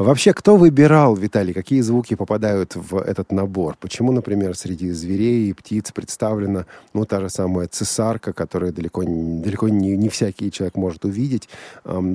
[0.00, 3.76] Вообще, кто выбирал, Виталий, какие звуки попадают в этот набор?
[3.78, 9.68] Почему, например, среди зверей и птиц представлена, ну, та же самая цесарка, которую далеко, далеко
[9.68, 11.50] не, не всякий человек может увидеть?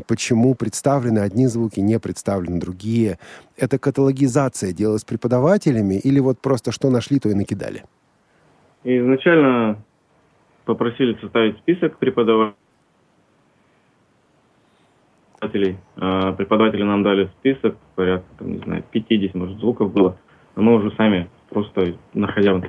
[0.08, 3.20] Почему представлены одни звуки, не представлены другие?
[3.56, 7.84] Это каталогизация делалась преподавателями или вот просто что нашли, то и накидали?
[8.84, 9.78] Изначально
[10.66, 12.65] попросили составить список преподавателей
[15.46, 15.78] преподавателей.
[15.98, 20.18] А, преподаватели нам дали список, порядка, там, не знаю, 50, может, звуков было.
[20.56, 22.64] Но мы уже сами, просто находя в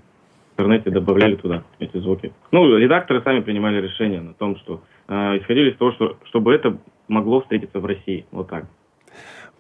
[0.55, 2.33] интернете, добавляли туда эти звуки.
[2.53, 6.79] Ну, редакторы сами принимали решение на том, что э, исходили из того, что, чтобы это
[7.09, 8.27] могло встретиться в России.
[8.33, 8.65] Вот так.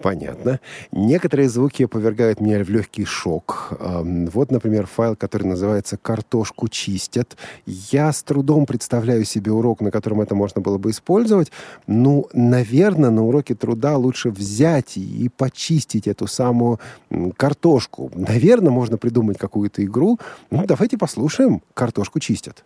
[0.02, 0.60] Понятно.
[0.92, 3.72] Некоторые звуки повергают меня в легкий шок.
[3.80, 7.36] Вот, например, файл, который называется «Картошку чистят».
[7.64, 11.50] Я с трудом представляю себе урок, на котором это можно было бы использовать.
[11.86, 16.78] Ну, наверное, на уроке труда лучше взять и почистить эту самую
[17.36, 18.10] картошку.
[18.14, 20.18] Наверное, можно придумать какую-то игру.
[20.50, 22.64] Ну, давайте послушаем «Картошку чистят».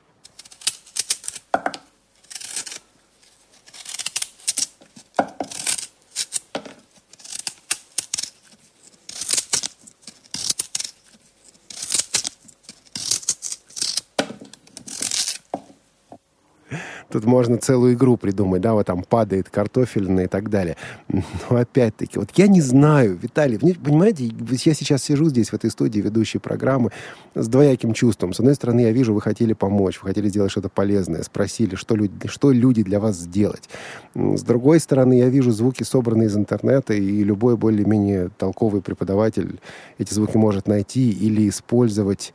[17.11, 20.77] Тут можно целую игру придумать, да, вот там падает картофельный и так далее.
[21.09, 24.31] Но опять-таки, вот я не знаю, Виталий, понимаете,
[24.65, 26.91] я сейчас сижу здесь, в этой студии, ведущей программы,
[27.35, 28.33] с двояким чувством.
[28.33, 31.97] С одной стороны, я вижу, вы хотели помочь, вы хотели сделать что-то полезное, спросили, что
[31.97, 33.69] люди, что люди для вас сделать.
[34.15, 39.61] С другой стороны, я вижу звуки, собранные из интернета, и любой более-менее толковый преподаватель
[39.99, 42.33] эти звуки может найти или использовать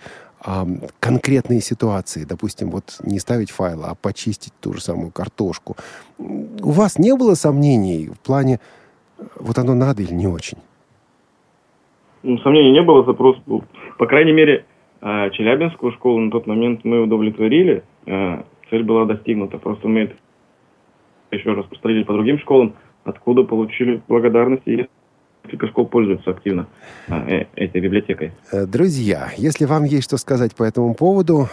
[0.99, 5.75] конкретные ситуации, допустим, вот не ставить файл, а почистить ту же самую картошку.
[6.19, 8.59] У вас не было сомнений в плане,
[9.39, 10.57] вот оно надо или не очень?
[12.23, 13.63] Ну, сомнений не было, запрос был.
[13.97, 14.65] По крайней мере,
[15.01, 17.83] а, Челябинскую школу на тот момент мы удовлетворили.
[18.07, 19.57] А, цель была достигнута.
[19.57, 20.15] Просто мы это
[21.31, 22.73] еще раз распространили по другим школам,
[23.03, 24.87] откуда получили благодарность и
[25.45, 26.67] несколько школ пользуются активно
[27.07, 28.31] а, э, этой библиотекой.
[28.51, 31.47] Э, друзья, если вам есть что сказать по этому поводу,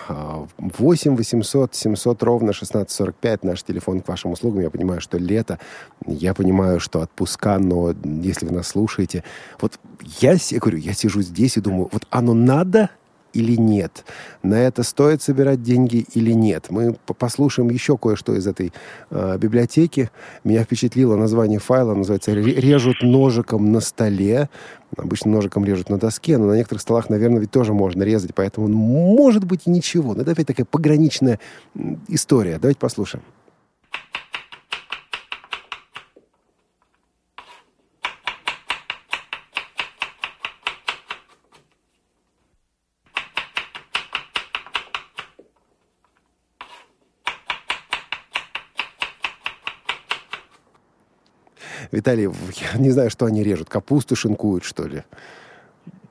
[0.58, 4.62] 8 800 700 ровно 1645 наш телефон к вашим услугам.
[4.62, 5.58] Я понимаю, что лето,
[6.06, 9.24] я понимаю, что отпуска, но если вы нас слушаете,
[9.60, 9.78] вот
[10.20, 12.90] я, я говорю, я сижу здесь и думаю, вот оно надо–
[13.32, 14.04] или нет.
[14.42, 16.66] На это стоит собирать деньги или нет.
[16.70, 18.72] Мы послушаем еще кое-что из этой
[19.10, 20.10] э, библиотеки.
[20.44, 21.94] Меня впечатлило название файла.
[21.94, 24.48] Называется «Режут ножиком на столе».
[24.96, 28.34] Обычно ножиком режут на доске, но на некоторых столах, наверное, ведь тоже можно резать.
[28.34, 30.14] Поэтому может быть и ничего.
[30.14, 31.38] Но это опять такая пограничная
[32.08, 32.58] история.
[32.58, 33.24] Давайте послушаем.
[51.92, 52.24] Виталий,
[52.72, 53.68] я не знаю, что они режут.
[53.68, 55.02] Капусту шинкуют, что ли?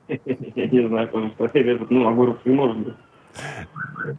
[0.08, 1.90] Я не знаю, что они режут.
[1.90, 2.94] Ну, огурцы, может быть.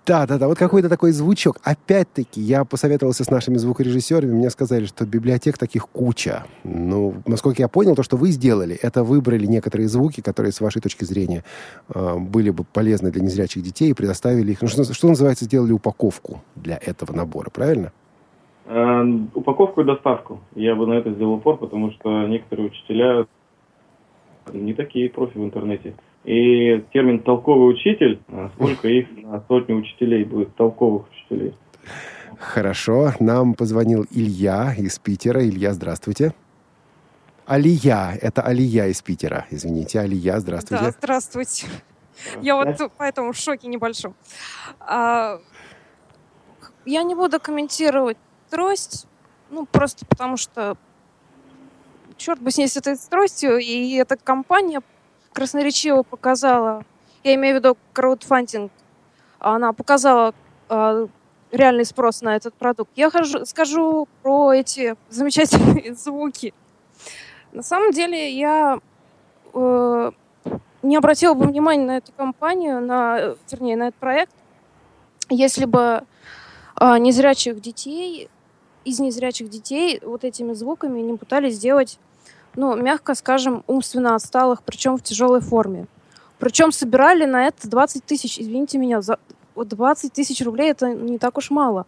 [0.06, 1.58] Да, да, да, вот какой-то такой звучок.
[1.64, 6.46] Опять-таки, я посоветовался с нашими звукорежиссерами, мне сказали, что библиотек таких куча.
[6.64, 10.82] Ну, насколько я понял, то, что вы сделали, это выбрали некоторые звуки, которые, с вашей
[10.82, 11.44] точки зрения,
[11.94, 15.74] э, были бы полезны для незрячих детей, и предоставили их, ну, что, что называется, сделали
[15.74, 17.92] упаковку для этого набора, правильно?
[18.66, 19.04] Э,
[19.34, 20.40] упаковку и доставку.
[20.56, 23.26] Я бы на это сделал упор, потому что некоторые учителя
[24.54, 25.96] не такие профи в интернете.
[26.24, 31.54] И термин «толковый учитель», э, сколько их на сотни учителей будет, толковых учителей.
[32.40, 33.12] Хорошо.
[33.20, 35.46] Нам позвонил Илья из Питера.
[35.46, 36.34] Илья, здравствуйте.
[37.46, 38.18] Алия.
[38.22, 39.46] Это Алия из Питера.
[39.50, 40.86] Извините, Алия, здравствуйте.
[40.86, 41.68] Да, здравствуйте.
[42.42, 44.14] Я вот поэтому в шоке небольшом.
[44.80, 45.40] А,
[46.86, 48.18] я не буду комментировать
[48.54, 49.08] трость,
[49.50, 50.78] ну, просто потому что
[52.18, 54.82] черт бы с ней с этой тростью, и эта компания
[55.34, 56.86] красноречиво показала,
[57.24, 58.72] я имею в виду краудфандинг,
[59.40, 60.36] она показала
[60.70, 61.08] э,
[61.52, 62.92] реальный спрос на этот продукт.
[62.96, 66.54] Я хожу, скажу про эти замечательные звуки.
[67.54, 68.78] На самом деле я
[69.56, 70.12] э,
[70.84, 74.36] не обратила бы внимания на эту компанию, на, вернее, на этот проект,
[75.30, 76.04] если бы
[76.80, 78.30] э, незрячих детей
[78.86, 81.98] из незрячих детей вот этими звуками не пытались сделать,
[82.56, 85.88] ну, мягко скажем, умственно отсталых, причем в тяжелой форме.
[86.40, 89.18] Причем собирали на это 20 тысяч, извините меня, за
[89.56, 91.86] 20 тысяч рублей это не так уж мало.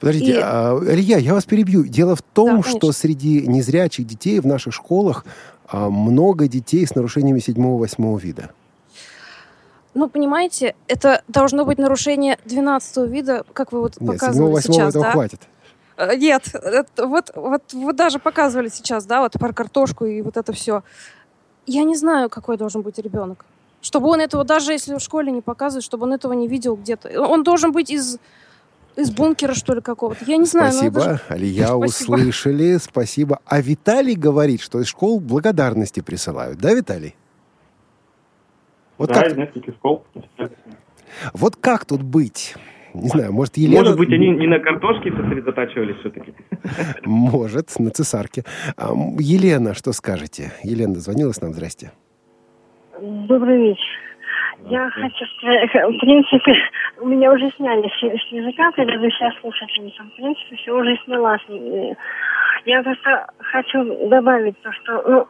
[0.00, 0.40] Подождите, и...
[0.42, 1.84] а, Илья, я вас перебью.
[1.84, 5.24] Дело в том, да, что среди незрячих детей в наших школах
[5.66, 8.50] а, много детей с нарушениями седьмого-восьмого вида.
[9.94, 14.88] Ну, понимаете, это должно быть нарушение 12 вида, как вы вот Нет, показывали 7 сейчас,
[14.90, 15.10] этого да?
[15.12, 15.40] хватит.
[15.96, 20.36] Э, нет, это, вот, вот вы даже показывали сейчас, да, вот про картошку и вот
[20.36, 20.82] это все.
[21.66, 23.44] Я не знаю, какой должен быть ребенок.
[23.80, 27.20] Чтобы он этого, даже если в школе не показывает, чтобы он этого не видел где-то.
[27.20, 28.18] Он должен быть из
[28.94, 30.24] из бункера, что ли, какого-то.
[30.26, 30.72] Я не знаю.
[30.72, 31.20] Спасибо, даже...
[31.28, 32.14] Алия, Спасибо.
[32.14, 32.76] услышали.
[32.76, 33.40] Спасибо.
[33.46, 36.58] А Виталий говорит, что из школ благодарности присылают.
[36.58, 37.16] Да, Виталий?
[38.98, 39.32] Вот да, как...
[39.32, 40.04] из нескольких школ.
[41.32, 42.54] Вот как тут быть?
[42.94, 43.80] Не знаю, может, Елена...
[43.80, 46.34] Может быть, они не на картошке сосредотачивались все-таки?
[47.04, 48.42] Может, на цесарке.
[49.18, 50.52] Елена, что скажете?
[50.62, 51.90] Елена дозвонилась нам, здрасте.
[53.00, 54.02] Добрый вечер.
[54.68, 56.54] Я хочу сказать, в принципе,
[57.00, 61.42] у меня уже сняли с языка, когда вы сейчас слушаете, в принципе, все уже снялась.
[62.64, 65.26] Я просто хочу добавить то, что, ну,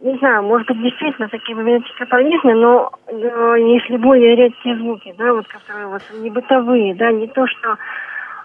[0.00, 5.32] не знаю, может быть, действительно такие библиотеки полезны, но э, если более редкие звуки, да,
[5.32, 7.76] вот которые вот не бытовые, да, не то, что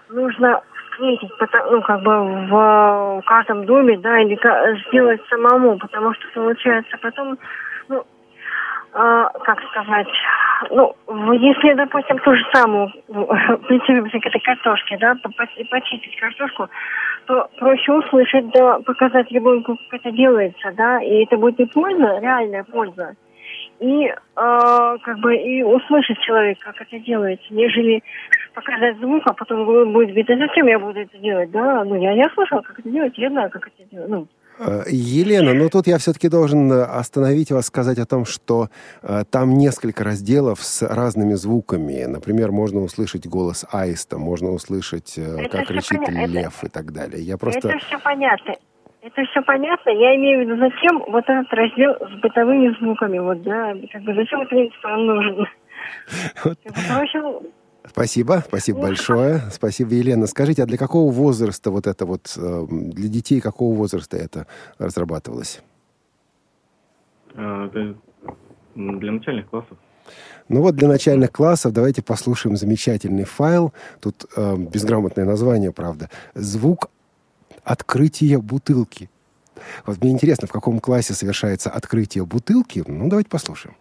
[0.08, 1.30] нужно встретить,
[1.70, 2.10] ну, как бы
[2.46, 4.38] в, в каждом доме, да, или
[4.88, 7.38] сделать самому, потому что получается потом,
[7.88, 8.02] ну,
[8.94, 10.08] э, как сказать,
[10.70, 10.94] ну,
[11.32, 13.26] если, допустим, ту же самую, ну,
[13.68, 15.16] к этой картошке, да,
[15.70, 16.68] почистить картошку,
[17.26, 22.18] то проще услышать, да, показать ребенку, как это делается, да, и это будет и польза,
[22.20, 23.14] реальная польза,
[23.80, 28.02] и э, как бы и услышать человека, как это делается, нежели
[28.54, 32.12] показать звук, а потом будет говорить, а зачем я буду это делать, да, ну, я,
[32.12, 34.26] я слышал, как это делать, я знаю, как это делать, ну,
[34.88, 38.68] Елена, но тут я все-таки должен э, остановить вас, сказать о том, что
[39.02, 42.04] э, там несколько разделов с разными звуками.
[42.04, 46.32] Например, можно услышать голос аиста, можно услышать, э, как кричит понятно.
[46.32, 47.22] лев это, и так далее.
[47.22, 47.68] Я просто...
[47.68, 48.54] Это все понятно.
[49.02, 49.90] Это все понятно.
[49.90, 54.14] Я имею в виду, зачем вот этот раздел с бытовыми звуками, вот, да, как бы
[54.14, 55.46] зачем это он нужен?
[56.44, 56.58] Вот.
[56.62, 57.20] Проще
[57.88, 59.42] Спасибо, спасибо большое.
[59.52, 60.26] Спасибо, Елена.
[60.26, 64.46] Скажите, а для какого возраста вот это вот, э, для детей какого возраста это
[64.78, 65.60] разрабатывалось?
[67.34, 67.68] А,
[68.74, 69.76] для начальных классов.
[70.48, 73.72] Ну вот для начальных классов давайте послушаем замечательный файл.
[74.00, 76.10] Тут э, безграмотное название, правда.
[76.34, 76.90] Звук
[77.64, 79.08] открытия бутылки.
[79.86, 82.82] Вот мне интересно, в каком классе совершается открытие бутылки.
[82.86, 83.76] Ну, давайте послушаем.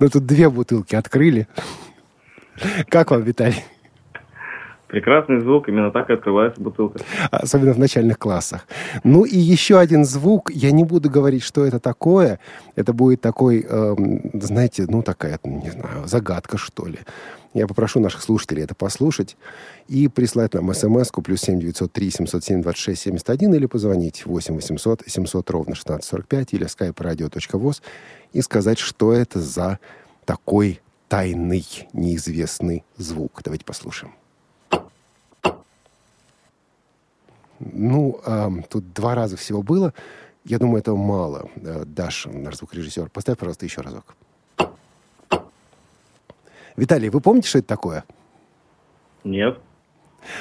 [0.00, 1.46] Ну, тут две бутылки открыли.
[2.88, 3.64] Как вам, Виталий?
[4.92, 7.00] Прекрасный звук, именно так и открывается бутылка.
[7.30, 8.66] Особенно в начальных классах.
[9.04, 12.38] Ну и еще один звук, я не буду говорить, что это такое.
[12.76, 13.94] Это будет такой, э,
[14.34, 16.98] знаете, ну такая, не знаю, загадка, что ли.
[17.54, 19.38] Я попрошу наших слушателей это послушать
[19.88, 25.50] и прислать нам смс-ку плюс 7 903 707 26 71 или позвонить 8 800 700
[25.50, 27.82] ровно 1645 или skype radio.voz
[28.32, 29.78] и сказать, что это за
[30.24, 33.40] такой тайный, неизвестный звук.
[33.44, 34.14] Давайте послушаем.
[37.60, 39.94] Ну, э, тут два раза всего было.
[40.44, 41.48] Я думаю, этого мало.
[41.56, 44.16] Э, Даша, наш звукорежиссер, поставь, пожалуйста, еще разок.
[46.76, 48.04] Виталий, вы помните, что это такое?
[49.22, 49.60] Нет.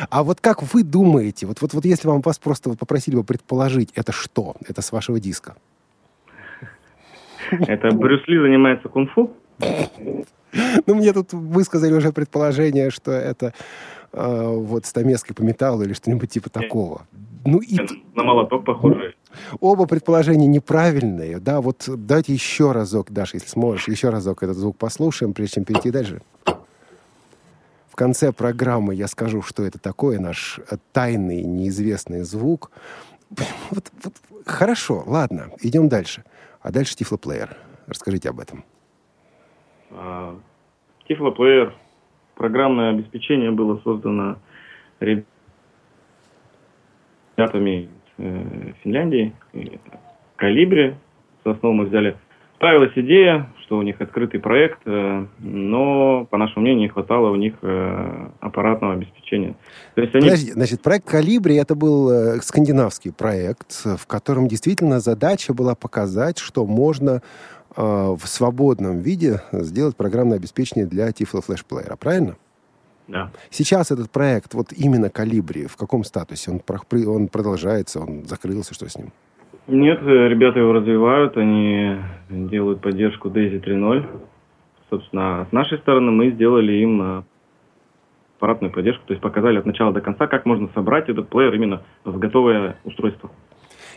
[0.10, 3.24] А вот как вы думаете, вот, вот, вот если вам вас просто вот попросили бы
[3.24, 4.56] предположить, это что?
[4.68, 5.58] Это с вашего диска?
[7.52, 9.32] Это Брюс Ли занимается кунг-фу?
[10.86, 13.54] Ну, мне тут высказали уже предположение, что это
[14.12, 17.04] э, вот стамеской по металлу или что-нибудь типа такого.
[17.46, 17.78] Ну, и...
[18.16, 19.16] На молоток похоже.
[19.60, 21.40] Оба предположения неправильные.
[21.40, 25.64] Да, вот давайте еще разок, Даша, если сможешь, еще разок этот звук послушаем, прежде чем
[25.64, 26.22] перейти дальше.
[27.90, 30.60] В конце программы я скажу, что это такое, наш
[30.92, 32.72] тайный, неизвестный звук.
[33.70, 34.14] Вот, вот,
[34.46, 36.24] хорошо, ладно, идем дальше.
[36.62, 37.58] А дальше Тифлоплеер.
[37.88, 38.64] Расскажите об этом.
[39.92, 40.38] А,
[41.08, 41.74] Тифлоплеер
[42.36, 44.38] программное обеспечение было создано
[47.40, 49.36] ребятами э, Финляндии,
[50.38, 50.96] Калибри.
[51.44, 52.18] За основу мы взяли
[52.62, 57.38] Ставилась идея, что у них открытый проект, э, но, по нашему мнению, не хватало у
[57.38, 59.56] них э, аппаратного обеспечения.
[59.96, 60.26] То есть они...
[60.26, 66.38] Подожди, значит, проект «Калибри» это был э, скандинавский проект, в котором действительно задача была показать,
[66.38, 67.22] что можно
[67.78, 72.36] в свободном виде сделать программное обеспечение для Flash Player, правильно?
[73.08, 73.32] Да.
[73.50, 76.52] Сейчас этот проект, вот именно «Калибри», в каком статусе?
[76.52, 76.62] Он,
[77.08, 79.14] он продолжается, он закрылся, что с ним?
[79.68, 81.96] Нет, ребята его развивают, они
[82.32, 84.06] делают поддержку Daisy 3.0.
[84.90, 87.24] Собственно, с нашей стороны мы сделали им э,
[88.38, 91.82] аппаратную поддержку, то есть показали от начала до конца, как можно собрать этот плеер именно
[92.04, 93.32] в готовое устройство.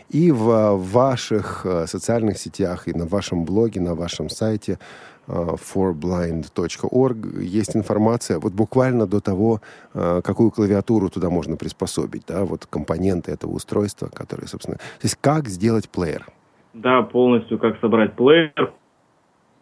[0.09, 4.77] И в ваших э, социальных сетях, и на вашем блоге, на вашем сайте
[5.27, 9.61] Э, forblind.org есть информация вот буквально до того,
[9.93, 14.77] э, какую клавиатуру туда можно приспособить, да, вот компоненты этого устройства, которые, собственно...
[14.77, 16.27] То есть как сделать плеер?
[16.75, 18.73] Да, полностью как собрать плеер.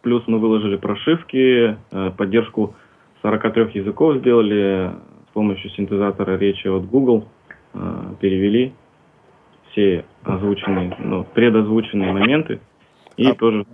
[0.02, 2.74] Плюс мы выложили прошивки, э, поддержку
[3.22, 4.92] 43 языков сделали
[5.30, 7.26] с помощью синтезатора речи от Google,
[8.20, 8.72] перевели
[9.72, 12.60] все озвученные, ну, предозвученные моменты
[13.16, 13.34] и а...
[13.34, 13.66] тоже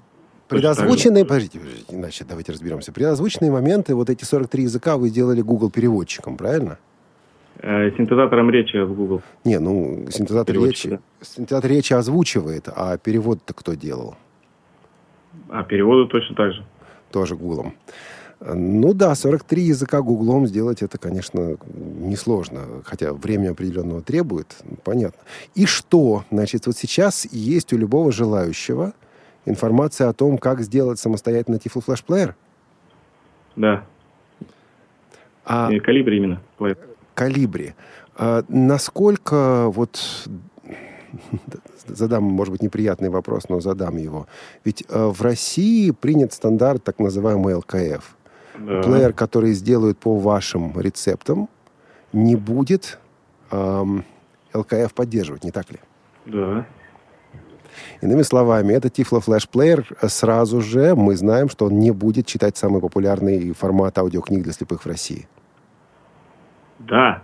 [0.48, 2.92] Предозвученные, подождите, подождите, иначе давайте разберемся.
[2.92, 6.78] Предозвученные моменты, вот эти 43 языка вы сделали Google переводчиком, правильно?
[7.62, 9.22] Э, синтезатором речи в Google.
[9.44, 10.98] Не, ну, синтезатор речи, да.
[11.20, 14.16] синтезатор речи озвучивает, а перевод-то кто делал?
[15.50, 16.64] А переводы точно так же.
[17.12, 17.74] Тоже Гуглом.
[18.40, 25.20] Ну да, 43 языка гуглом сделать это, конечно, несложно, хотя время определенного требует, понятно.
[25.54, 26.24] И что?
[26.30, 28.94] Значит, вот сейчас есть у любого желающего
[29.44, 32.32] информация о том, как сделать самостоятельно Tiflo Flash Player?
[33.56, 33.84] Да.
[35.44, 35.70] А...
[35.70, 36.40] И калибри именно.
[38.16, 40.28] А насколько вот
[41.86, 44.26] задам, может быть, неприятный вопрос, но задам его.
[44.64, 48.16] Ведь э, в России принят стандарт так называемый ЛКФ.
[48.58, 48.82] Да.
[48.82, 51.48] Плеер, который сделают по вашим рецептам,
[52.12, 52.98] не будет
[53.50, 54.04] эм,
[54.52, 55.78] ЛКФ поддерживать, не так ли?
[56.26, 56.66] Да.
[58.02, 62.56] Иными словами, этот Tiflo Flash Player сразу же мы знаем, что он не будет читать
[62.56, 65.28] самый популярный формат аудиокниг для слепых в России.
[66.80, 67.22] Да.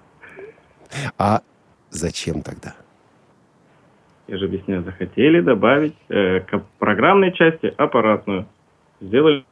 [1.19, 1.41] А
[1.91, 2.75] зачем тогда?
[4.29, 8.47] Я же объясняю, захотели добавить э, к программной части аппаратную.
[9.01, 9.45] Сделали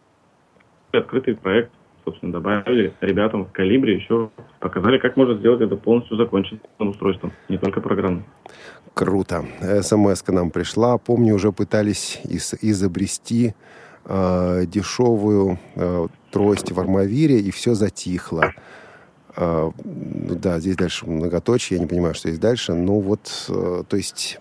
[0.93, 1.71] открытый проект,
[2.05, 4.31] собственно, добавили ребятам в калибре еще
[4.61, 8.25] показали, как можно сделать это полностью законченным устройством, не только программным.
[8.95, 9.45] Круто.
[9.83, 10.99] смс к нам пришла.
[10.99, 13.55] Помню, уже пытались из изобрести
[14.05, 18.53] э, дешевую э, трость в Армавире, и все затихло.
[19.37, 22.75] Э, да, здесь дальше многоточие, я не понимаю, что здесь дальше.
[22.75, 24.39] Ну вот, э, то есть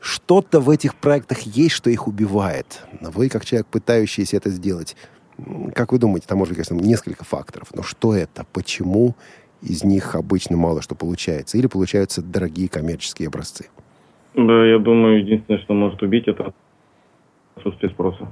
[0.00, 2.82] что-то в этих проектах есть, что их убивает.
[3.00, 4.96] Вы, как человек, пытающийся это сделать,
[5.74, 8.44] как вы думаете, там может быть, конечно, несколько факторов, но что это?
[8.52, 9.14] Почему
[9.62, 11.56] из них обычно мало что получается?
[11.56, 13.66] Или получаются дорогие коммерческие образцы?
[14.34, 16.52] Да, я думаю, единственное, что может убить, это
[17.54, 18.28] отсутствие спроса.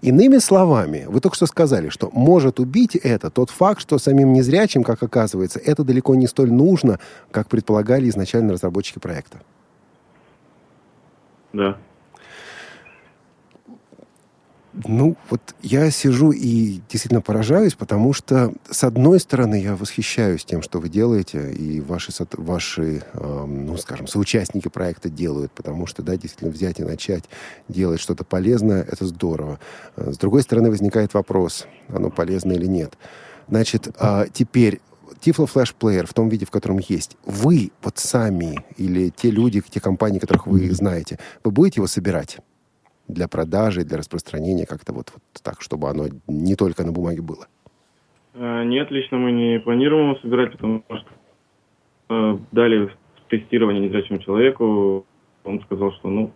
[0.00, 4.84] Иными словами, вы только что сказали, что может убить это тот факт, что самим незрячим,
[4.84, 6.98] как оказывается, это далеко не столь нужно,
[7.30, 9.40] как предполагали изначально разработчики проекта.
[11.52, 11.76] Да.
[14.72, 20.62] Ну, вот я сижу и действительно поражаюсь, потому что, с одной стороны, я восхищаюсь тем,
[20.62, 26.16] что вы делаете, и ваши, ваши э, ну, скажем, соучастники проекта делают, потому что, да,
[26.16, 27.24] действительно, взять и начать
[27.68, 29.58] делать что-то полезное, это здорово.
[29.96, 32.96] С другой стороны, возникает вопрос, оно полезно или нет.
[33.48, 34.80] Значит, э, теперь
[35.20, 39.62] Tiflo Flash Player в том виде, в котором есть, вы вот сами или те люди,
[39.68, 42.38] те компании, которых вы знаете, вы будете его собирать?
[43.12, 47.46] Для продажи, для распространения, как-то вот, вот так, чтобы оно не только на бумаге было?
[48.34, 51.08] А, нет, лично мы не планируем его собирать, потому что
[52.08, 52.90] э, дали
[53.28, 55.06] тестирование незрячему человеку,
[55.44, 56.32] он сказал, что ну,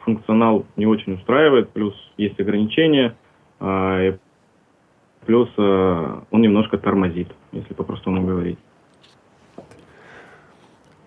[0.00, 3.16] функционал не очень устраивает, плюс есть ограничения,
[3.60, 4.18] э,
[5.26, 8.58] плюс э, он немножко тормозит, если по-простому говорить.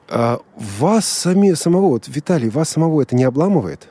[0.10, 3.90] А вас сами, самого, вот, Виталий, вас самого это не обламывает?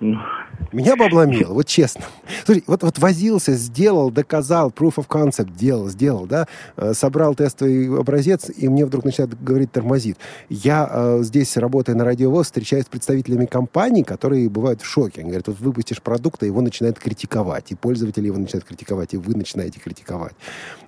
[0.00, 2.04] Меня бы обломило, вот честно.
[2.44, 6.46] Слушай, вот, вот возился, сделал, доказал, proof of concept делал, сделал, да,
[6.76, 10.18] э, собрал тестовый образец, и мне вдруг начинает говорить тормозит.
[10.48, 15.22] Я э, здесь, работая на радиовоз, встречаюсь с представителями компаний, которые бывают в шоке.
[15.22, 19.16] Они говорят, вот выпустишь продукт, а его начинают критиковать, и пользователи его начинают критиковать, и
[19.16, 20.34] вы начинаете критиковать.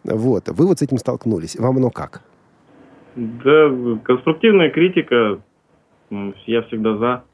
[0.05, 0.49] Вот.
[0.49, 1.57] Вы вот с этим столкнулись.
[1.57, 2.23] Вам оно как?
[3.17, 3.71] Да,
[4.05, 5.41] конструктивная критика,
[6.11, 7.25] я всегда за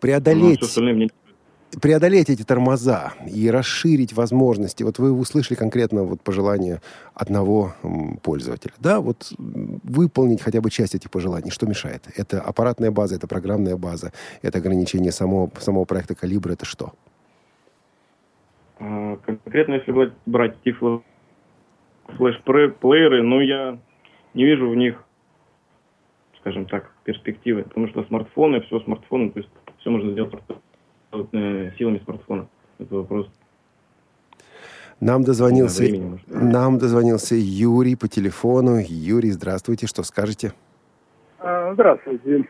[0.00, 0.60] преодолеть,
[1.80, 4.82] преодолеть эти тормоза и расширить возможности.
[4.82, 6.80] Вот вы услышали конкретно вот пожелания
[7.14, 7.74] одного
[8.22, 8.72] пользователя.
[8.78, 11.50] Да, вот выполнить хотя бы часть этих пожеланий.
[11.50, 12.04] Что мешает?
[12.16, 16.92] Это аппаратная база, это программная база, это ограничение самого, самого проекта «Калибр»— это что?
[18.78, 21.02] А, конкретно, если брать Tiflo
[22.16, 23.78] флеш-плееры, ну, я
[24.34, 25.02] не вижу в них,
[26.40, 29.50] скажем так, перспективы, потому что смартфоны, все смартфоны, то есть
[29.86, 32.48] все можно сделать просто силами смартфона.
[32.78, 33.30] Это вопрос
[34.98, 35.84] нам дозвонился,
[36.26, 38.78] нам дозвонился Юрий по телефону.
[38.80, 40.52] Юрий, здравствуйте, что скажете?
[41.38, 42.48] А, здравствуйте.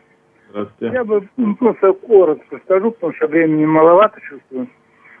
[0.49, 0.95] Здравствуйте.
[0.95, 1.27] Я бы
[1.59, 4.69] просто коротко скажу, потому что времени маловато чувствую.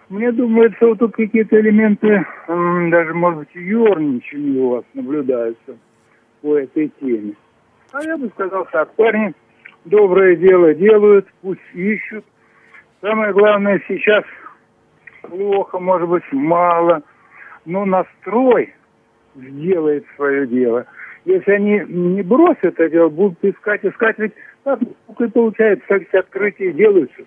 [0.07, 5.77] Мне думается, вот тут какие-то элементы, даже, может быть, ерничания у вас наблюдаются
[6.41, 7.33] по этой теме.
[7.91, 9.33] А я бы сказал так, парни,
[9.85, 12.25] доброе дело делают, пусть ищут.
[13.01, 14.23] Самое главное сейчас
[15.21, 17.03] плохо, может быть, мало,
[17.65, 18.73] но настрой
[19.35, 20.85] сделает свое дело.
[21.25, 26.15] Если они не бросят это дело, будут искать, искать, ведь так и получается, как эти
[26.15, 27.23] открытия делаются.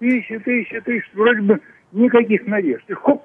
[0.00, 1.60] Ищут, ищут, ищут, вроде бы
[1.92, 2.84] никаких надежд.
[2.88, 3.22] И хоп,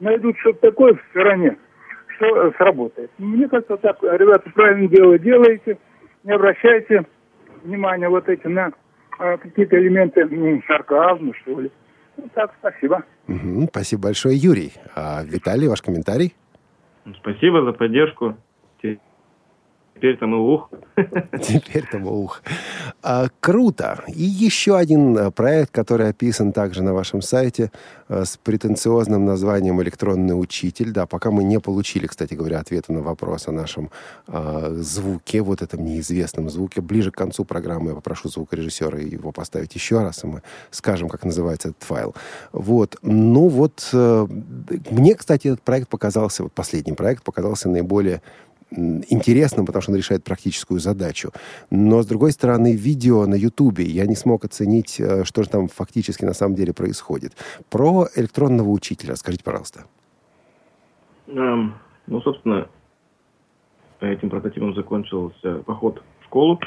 [0.00, 1.56] найдут что-то такое в стороне,
[2.16, 3.10] что сработает.
[3.18, 5.78] Мне кажется, так, ребята, правильно дело делаете,
[6.24, 7.04] не обращайте
[7.62, 8.72] внимание вот эти на
[9.18, 11.70] а, какие-то элементы ну, сарказма, что ли.
[12.16, 13.04] Ну, так, спасибо.
[13.28, 14.72] Угу, спасибо большое, Юрий.
[14.94, 16.34] А, Виталий, ваш комментарий?
[17.16, 18.36] Спасибо за поддержку
[20.00, 20.70] Теперь там и ух.
[21.42, 22.42] Теперь там ух.
[23.02, 24.02] А, круто.
[24.08, 27.70] И еще один э, проект, который описан также на вашем сайте
[28.08, 30.92] а, с претенциозным названием «Электронный учитель».
[30.92, 33.90] Да, пока мы не получили, кстати говоря, ответа на вопрос о нашем
[34.26, 36.80] а, звуке, вот этом неизвестном звуке.
[36.80, 41.26] Ближе к концу программы я попрошу звукорежиссера его поставить еще раз, и мы скажем, как
[41.26, 42.14] называется этот файл.
[42.52, 42.96] Вот.
[43.02, 44.26] Ну вот, а,
[44.90, 48.22] мне, кстати, этот проект показался, вот последний проект показался наиболее
[48.70, 51.30] интересным, потому что он решает практическую задачу.
[51.70, 55.68] Но, с другой стороны, видео на Ютубе я не смог оценить, э, что же там
[55.68, 57.32] фактически на самом деле происходит.
[57.68, 59.84] Про электронного учителя скажите, пожалуйста.
[61.26, 61.72] Um,
[62.06, 62.68] ну, собственно,
[64.00, 66.60] этим прототипом закончился поход в школу.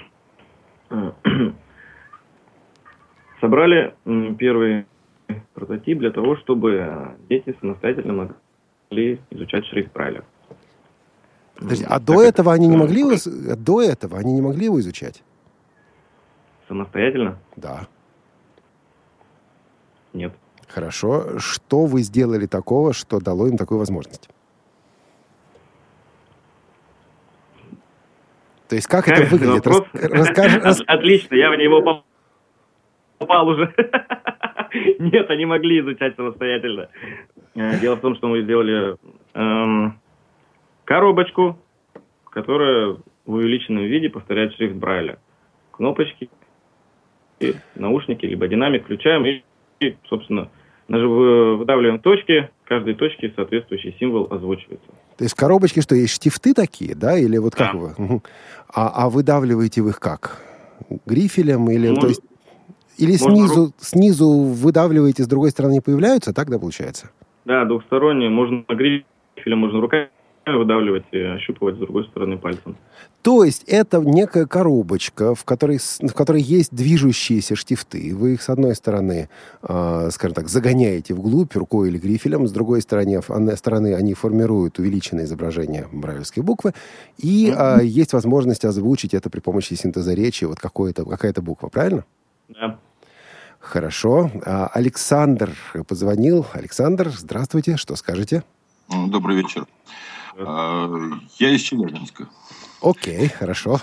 [0.89, 1.11] Э,
[3.41, 3.93] собрали
[4.37, 4.85] первый
[5.53, 8.29] прототип для того, чтобы дети самостоятельно
[8.89, 10.23] могли изучать шрифт Брайля.
[11.55, 13.15] Подожди, а до этого они не могли его,
[13.55, 15.23] до этого они не могли его изучать?
[16.67, 17.37] Самостоятельно?
[17.55, 17.87] Да.
[20.13, 20.33] Нет.
[20.67, 21.37] Хорошо.
[21.39, 24.29] Что вы сделали такого, что дало им такую возможность?
[28.69, 29.67] То есть как это выглядит?
[29.67, 30.81] Рас, расскажи, рас...
[30.87, 32.03] Отлично, я в него
[33.19, 33.71] попал уже.
[34.99, 36.89] Нет, они могли изучать самостоятельно.
[37.53, 38.97] Э, дело в том, что мы сделали
[39.35, 39.99] эм,
[40.85, 41.57] коробочку,
[42.29, 45.17] которая в увеличенном виде повторяет шрифт Брайля.
[45.71, 46.29] Кнопочки,
[47.39, 49.43] и наушники, либо динамик включаем и,
[49.79, 50.49] и собственно,
[50.87, 54.87] выдавливаем точки, каждой точке соответствующий символ озвучивается.
[55.17, 57.77] То есть в коробочке что, есть штифты такие, да, или вот как да.
[57.77, 58.21] вы?
[58.73, 60.41] А, а выдавливаете вы их как?
[61.05, 62.21] Грифелем или, ну, то есть,
[62.97, 63.73] или снизу, ру...
[63.77, 67.11] снизу выдавливаете, с другой стороны появляются, так, да, получается?
[67.45, 70.09] Да, двухсторонние, можно грифелем, можно руками
[70.45, 72.75] выдавливать и ощупывать с другой стороны пальцем.
[73.21, 78.13] То есть это некая коробочка, в которой, в которой есть движущиеся штифты.
[78.13, 79.29] Вы их с одной стороны,
[79.61, 83.21] э, скажем так, загоняете вглубь рукой или грифелем, с другой стороны,
[83.55, 86.73] стороны они формируют увеличенное изображение брайлевской буквы,
[87.17, 92.03] и э, есть возможность озвучить это при помощи синтеза речи, вот какая-то буква, правильно?
[92.49, 92.77] Да.
[93.59, 94.29] Хорошо.
[94.45, 95.51] А, Александр
[95.87, 96.45] позвонил.
[96.51, 98.43] Александр, здравствуйте, что скажете?
[98.89, 99.65] Добрый вечер.
[100.37, 100.89] А,
[101.39, 102.27] я из Челябинска.
[102.81, 103.79] Окей, хорошо.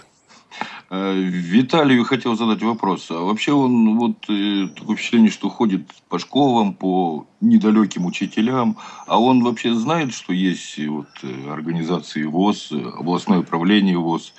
[0.88, 3.10] А, Виталию хотел задать вопрос.
[3.10, 8.76] А вообще он вот э, такое впечатление, что ходит по школам, по недалеким учителям.
[9.06, 14.34] А он вообще знает, что есть вот э, организации ВОЗ, областное управление ВОЗ,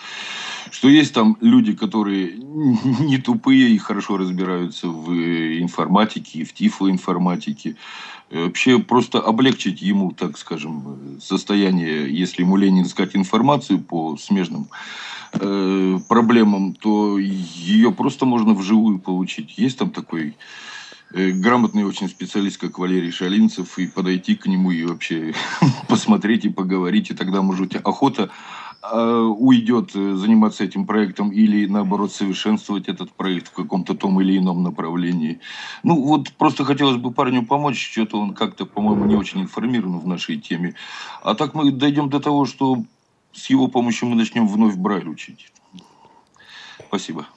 [0.72, 2.34] что есть там люди, которые
[2.99, 7.76] не тупые и хорошо разбираются в информатике, в тифлоинформатике.
[8.30, 14.69] Э, вообще просто облегчить ему, так скажем, состояние, если ему лень искать информацию по смежным
[15.34, 19.57] э, проблемам, то ее просто можно вживую получить.
[19.57, 20.36] Есть там такой
[21.13, 25.34] э, грамотный очень специалист, как Валерий Шалинцев, и подойти к нему и вообще
[25.89, 28.30] посмотреть и поговорить, и тогда, может, охота
[28.84, 34.64] уйдет э, заниматься этим проектом или, наоборот, совершенствовать этот проект в каком-то том или ином
[34.64, 35.40] направлении.
[35.84, 40.08] Ну, вот просто хотелось бы парню помочь, что-то он как-то, по-моему, не очень информирован в
[40.08, 40.74] нашей теме.
[41.22, 42.78] А так мы дойдем до того, что
[43.32, 45.52] с его помощью мы начнем вновь Брайль учить.
[46.88, 47.28] Спасибо.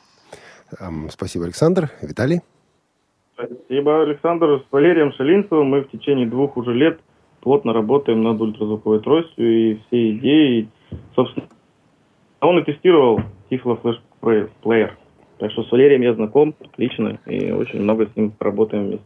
[1.11, 1.91] Спасибо, Александр.
[2.01, 2.41] Виталий?
[3.35, 4.65] Спасибо, Александр.
[4.67, 7.01] С Валерием Шалинцевым мы в течение двух уже лет
[7.41, 10.69] плотно работаем над ультразвуковой тростью, и все идеи,
[11.15, 11.49] Собственно,
[12.41, 13.21] он и тестировал
[13.51, 14.91] Tiflo Flash Player.
[15.39, 19.05] Так что с Валерием я знаком лично и очень много с ним работаем вместе.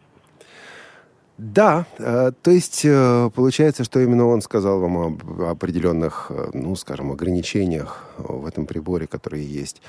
[1.39, 6.75] Да, э, то есть э, получается, что именно он сказал вам об определенных, э, ну,
[6.75, 9.81] скажем, ограничениях в этом приборе, которые есть.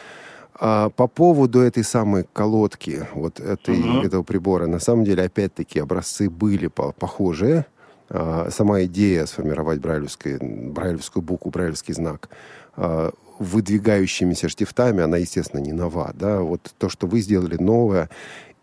[0.54, 4.06] А по поводу этой самой колодки, вот этой, uh-huh.
[4.06, 7.60] этого прибора, на самом деле, опять-таки, образцы были по- похожие.
[7.60, 7.79] А,
[8.10, 12.30] сама идея сформировать брайлевскую букву, брайлевский знак
[12.76, 16.12] а, выдвигающимися штифтами, она, естественно, не нова.
[16.14, 16.42] Да?
[16.42, 18.10] Вот то, что вы сделали новое,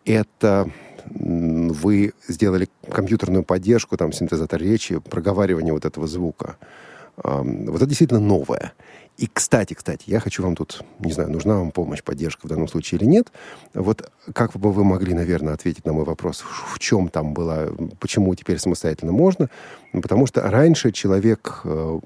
[0.04, 0.70] это
[1.08, 6.56] вы сделали компьютерную поддержку, там, синтезатор речи, проговаривание вот этого звука.
[7.16, 8.72] Вот это действительно новое.
[9.16, 12.68] И, кстати, кстати, я хочу вам тут, не знаю, нужна вам помощь, поддержка в данном
[12.68, 13.32] случае или нет.
[13.72, 16.44] Вот как бы вы могли, наверное, ответить на мой вопрос,
[16.74, 19.48] в чем там было, почему теперь самостоятельно можно?
[19.96, 22.00] Ну, потому что раньше человек, э,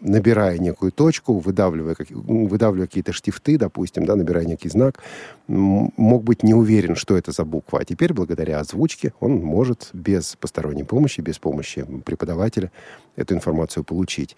[0.00, 5.00] набирая некую точку, выдавливая, выдавливая какие-то штифты, допустим, да, набирая некий знак,
[5.46, 7.78] мог быть не уверен, что это за буква.
[7.78, 12.72] А теперь, благодаря озвучке, он может без посторонней помощи, без помощи преподавателя
[13.14, 14.36] эту информацию получить.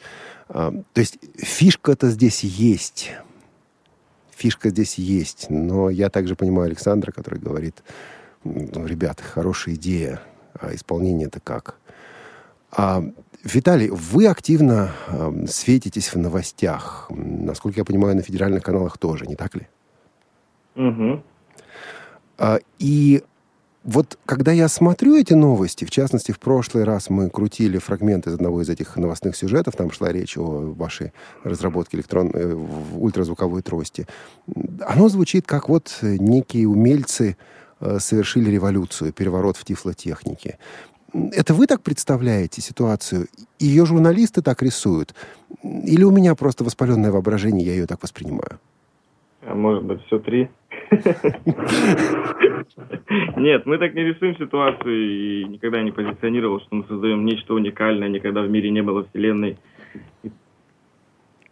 [0.51, 3.11] А, то есть фишка-то здесь есть
[4.37, 5.47] фишка здесь есть.
[5.49, 7.83] Но я также понимаю Александра, который говорит,
[8.45, 10.21] ну, ребята, хорошая идея,
[10.61, 11.79] а исполнение это как?
[12.71, 13.03] А,
[13.45, 17.07] Виталий, вы активно э, светитесь в новостях.
[17.11, 19.67] Насколько я понимаю, на федеральных каналах тоже, не так ли?
[20.77, 21.23] Угу.
[22.39, 23.23] А, и
[23.85, 28.35] вот когда я смотрю эти новости, в частности, в прошлый раз мы крутили фрагмент из
[28.35, 31.13] одного из этих новостных сюжетов, там шла речь о вашей
[31.43, 32.55] разработке электронной э,
[32.97, 34.07] ультразвуковой трости.
[34.87, 37.37] Оно звучит как вот некие умельцы
[37.81, 40.59] э, совершили революцию, переворот в тифлотехнике.
[41.13, 43.29] Это вы так представляете ситуацию?
[43.59, 45.15] Ее журналисты так рисуют?
[45.63, 48.59] Или у меня просто воспаленное воображение, я ее так воспринимаю?
[49.43, 50.51] А может быть, все три?
[53.37, 58.09] Нет, мы так не рисуем ситуацию и никогда не позиционировал, что мы создаем нечто уникальное,
[58.09, 59.57] никогда в мире не было вселенной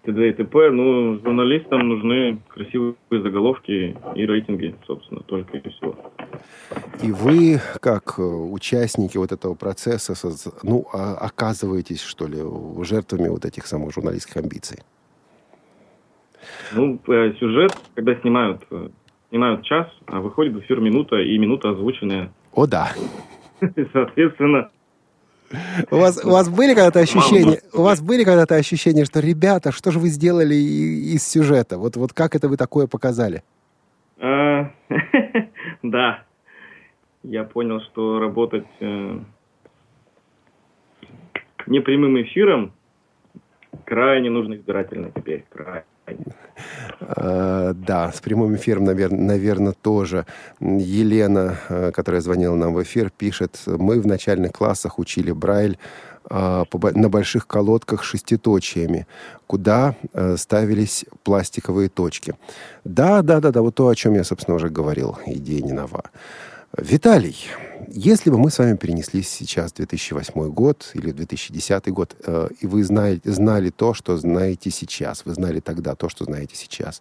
[0.07, 0.29] т.д.
[0.29, 0.71] и т.п.
[0.71, 5.95] Ну, журналистам нужны красивые заголовки и рейтинги, собственно, только и все.
[7.03, 10.15] И вы, как э, участники вот этого процесса,
[10.63, 12.39] ну, а, оказываетесь, что ли,
[12.85, 14.79] жертвами вот этих самых журналистских амбиций?
[16.73, 18.89] Ну, э, сюжет, когда снимают э,
[19.31, 22.33] снимают час, а выходит в эфир минута, и минута озвученная.
[22.53, 22.93] О, да.
[23.93, 24.71] Соответственно,
[25.91, 29.91] у вас, у вас были когда-то ощущения, у вас были когда-то ощущения, что, ребята, что
[29.91, 31.79] же вы сделали из сюжета?
[31.79, 33.43] Вот, вот как это вы такое показали?
[34.19, 34.71] А,
[35.83, 36.23] да.
[37.23, 39.19] Я понял, что работать э,
[41.67, 42.73] непрямым эфиром
[43.85, 45.45] крайне нужно избирательно теперь.
[45.53, 45.85] Крайне.
[47.01, 50.25] Uh, да, с прямым эфиром, наверное, наверное, тоже.
[50.61, 55.79] Елена, uh, которая звонила нам в эфир, пишет, мы в начальных классах учили Брайль
[56.29, 59.07] uh, на больших колодках шеститочиями,
[59.47, 59.97] куда
[60.37, 62.35] ставились пластиковые точки.
[62.85, 65.19] Да, да, да, да, вот то, о чем я, собственно, уже говорил.
[65.27, 66.05] Идея не нова.
[66.79, 67.37] Виталий,
[67.89, 72.67] если бы мы с вами перенеслись сейчас в 2008 год или 2010 год, э, и
[72.67, 77.01] вы знали, знали то, что знаете сейчас, вы знали тогда то, что знаете сейчас,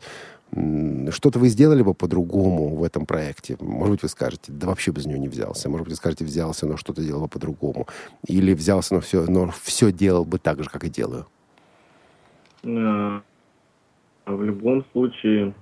[1.12, 3.58] что-то вы сделали бы по-другому в этом проекте?
[3.60, 5.70] Может быть, вы скажете, да вообще без него не взялся.
[5.70, 7.88] Может быть, вы скажете, взялся, но что-то делал бы по-другому.
[8.28, 11.26] Или взялся, но все, но все делал бы так же, как и делаю.
[12.64, 13.20] Э,
[14.26, 15.54] в любом случае,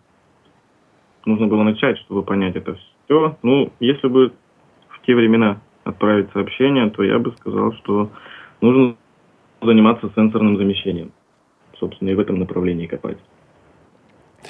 [1.25, 3.37] нужно было начать, чтобы понять это все все.
[3.43, 4.33] Ну, если бы
[4.89, 8.09] в те времена отправить сообщение, то я бы сказал, что
[8.61, 8.95] нужно
[9.61, 11.11] заниматься сенсорным замещением.
[11.79, 13.17] Собственно, и в этом направлении копать.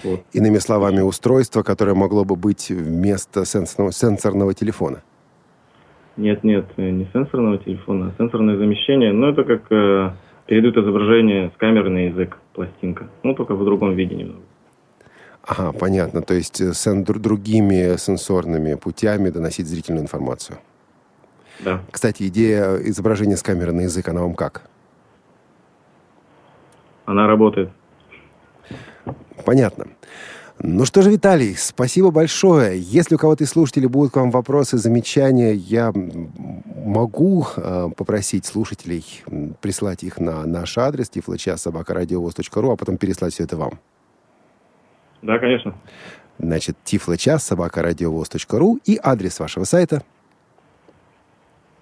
[0.03, 0.21] Вот.
[0.33, 5.03] Иными словами, устройство, которое могло бы быть вместо сенсорного, сенсорного телефона.
[6.17, 9.13] Нет, нет, не сенсорного телефона, а сенсорное замещение.
[9.13, 10.11] Ну, это как э,
[10.45, 13.09] передают изображение с камеры на язык, пластинка.
[13.23, 14.41] Ну, только в другом виде немного.
[15.45, 16.21] Ага, понятно.
[16.21, 20.57] То есть э, с другими сенсорными путями доносить зрительную информацию.
[21.59, 21.81] Да.
[21.91, 24.63] Кстати, идея изображения с камеры на язык, она вам как?
[27.05, 27.69] Она работает.
[29.45, 29.87] Понятно.
[30.59, 32.79] Ну что же, Виталий, спасибо большое.
[32.79, 39.03] Если у кого-то из слушателей будут к вам вопросы, замечания, я могу э, попросить слушателей
[39.59, 43.79] прислать их на наш адрес tifloчас.собакарадиовоз.ру, а потом переслать все это вам.
[45.23, 45.73] Да, конечно.
[46.37, 50.03] Значит, тифлочас, собака, радиовоз.ру и адрес вашего сайта.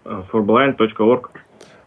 [0.05, 1.29] forblind.org.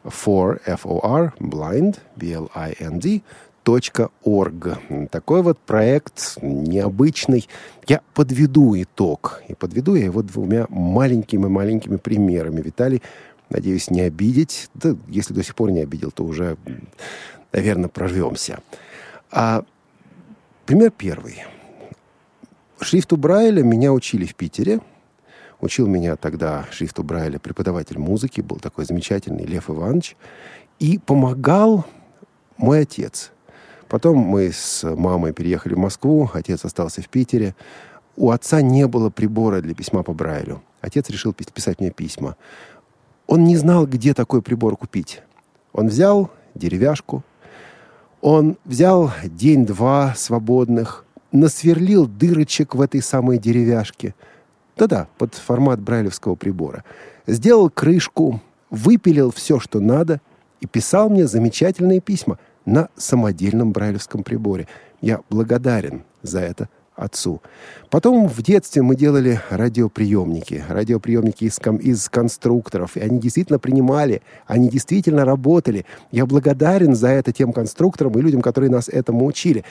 [0.05, 3.23] For, F-O-R, blind, B-L-I-N-D,
[3.65, 5.09] .org.
[5.11, 7.49] Такой вот проект необычный.
[7.87, 9.41] Я подведу итог.
[9.49, 12.61] И подведу я его двумя маленькими-маленькими примерами.
[12.61, 13.01] Виталий,
[13.49, 14.69] надеюсь, не обидеть.
[14.75, 16.57] Да, если до сих пор не обидел, то уже,
[17.53, 18.59] наверное, прорвемся.
[19.31, 19.65] А
[20.67, 21.45] Пример первый.
[22.81, 24.81] Шрифту Брайля меня учили в Питере.
[25.61, 30.17] Учил меня тогда шрифту Брайля преподаватель музыки, был такой замечательный Лев Иванович.
[30.79, 31.85] И помогал
[32.57, 33.31] мой отец.
[33.89, 37.55] Потом мы с мамой переехали в Москву, отец остался в Питере.
[38.17, 40.63] У отца не было прибора для письма по Брайлю.
[40.81, 42.37] Отец решил писать мне письма.
[43.27, 45.23] Он не знал, где такой прибор купить.
[45.75, 47.23] Он взял деревяшку,
[48.25, 54.15] он взял день-два свободных, насверлил дырочек в этой самой деревяшке.
[54.79, 56.85] Да-да, под формат брайлевского прибора.
[57.27, 60.23] Сделал крышку, выпилил все, что надо,
[60.63, 64.69] и писал мне замечательные письма на самодельном брайлевском приборе.
[65.03, 67.43] Я благодарен за это отцу.
[67.91, 70.65] Потом в детстве мы делали радиоприемники.
[70.69, 72.97] Радиоприемники из, кон- из конструкторов.
[72.97, 75.87] И они действительно принимали, они действительно работали.
[76.11, 79.65] Я благодарен за это тем конструкторам и людям, которые нас этому учили.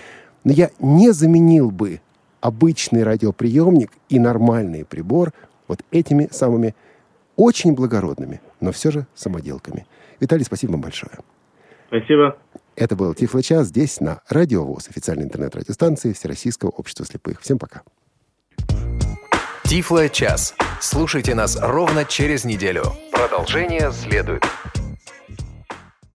[0.43, 2.01] Но я не заменил бы
[2.41, 5.31] обычный радиоприемник и нормальный прибор
[5.67, 6.75] вот этими самыми
[7.35, 9.85] очень благородными, но все же самоделками.
[10.19, 11.13] Виталий, спасибо вам большое.
[11.87, 12.37] Спасибо.
[12.75, 17.41] Это был Тифло-час здесь, на Радио ВОЗ, официальной интернет-радиостанции Всероссийского общества слепых.
[17.41, 17.83] Всем пока.
[19.65, 20.55] Тифло-час.
[20.81, 22.83] Слушайте нас ровно через неделю.
[23.11, 24.43] Продолжение следует.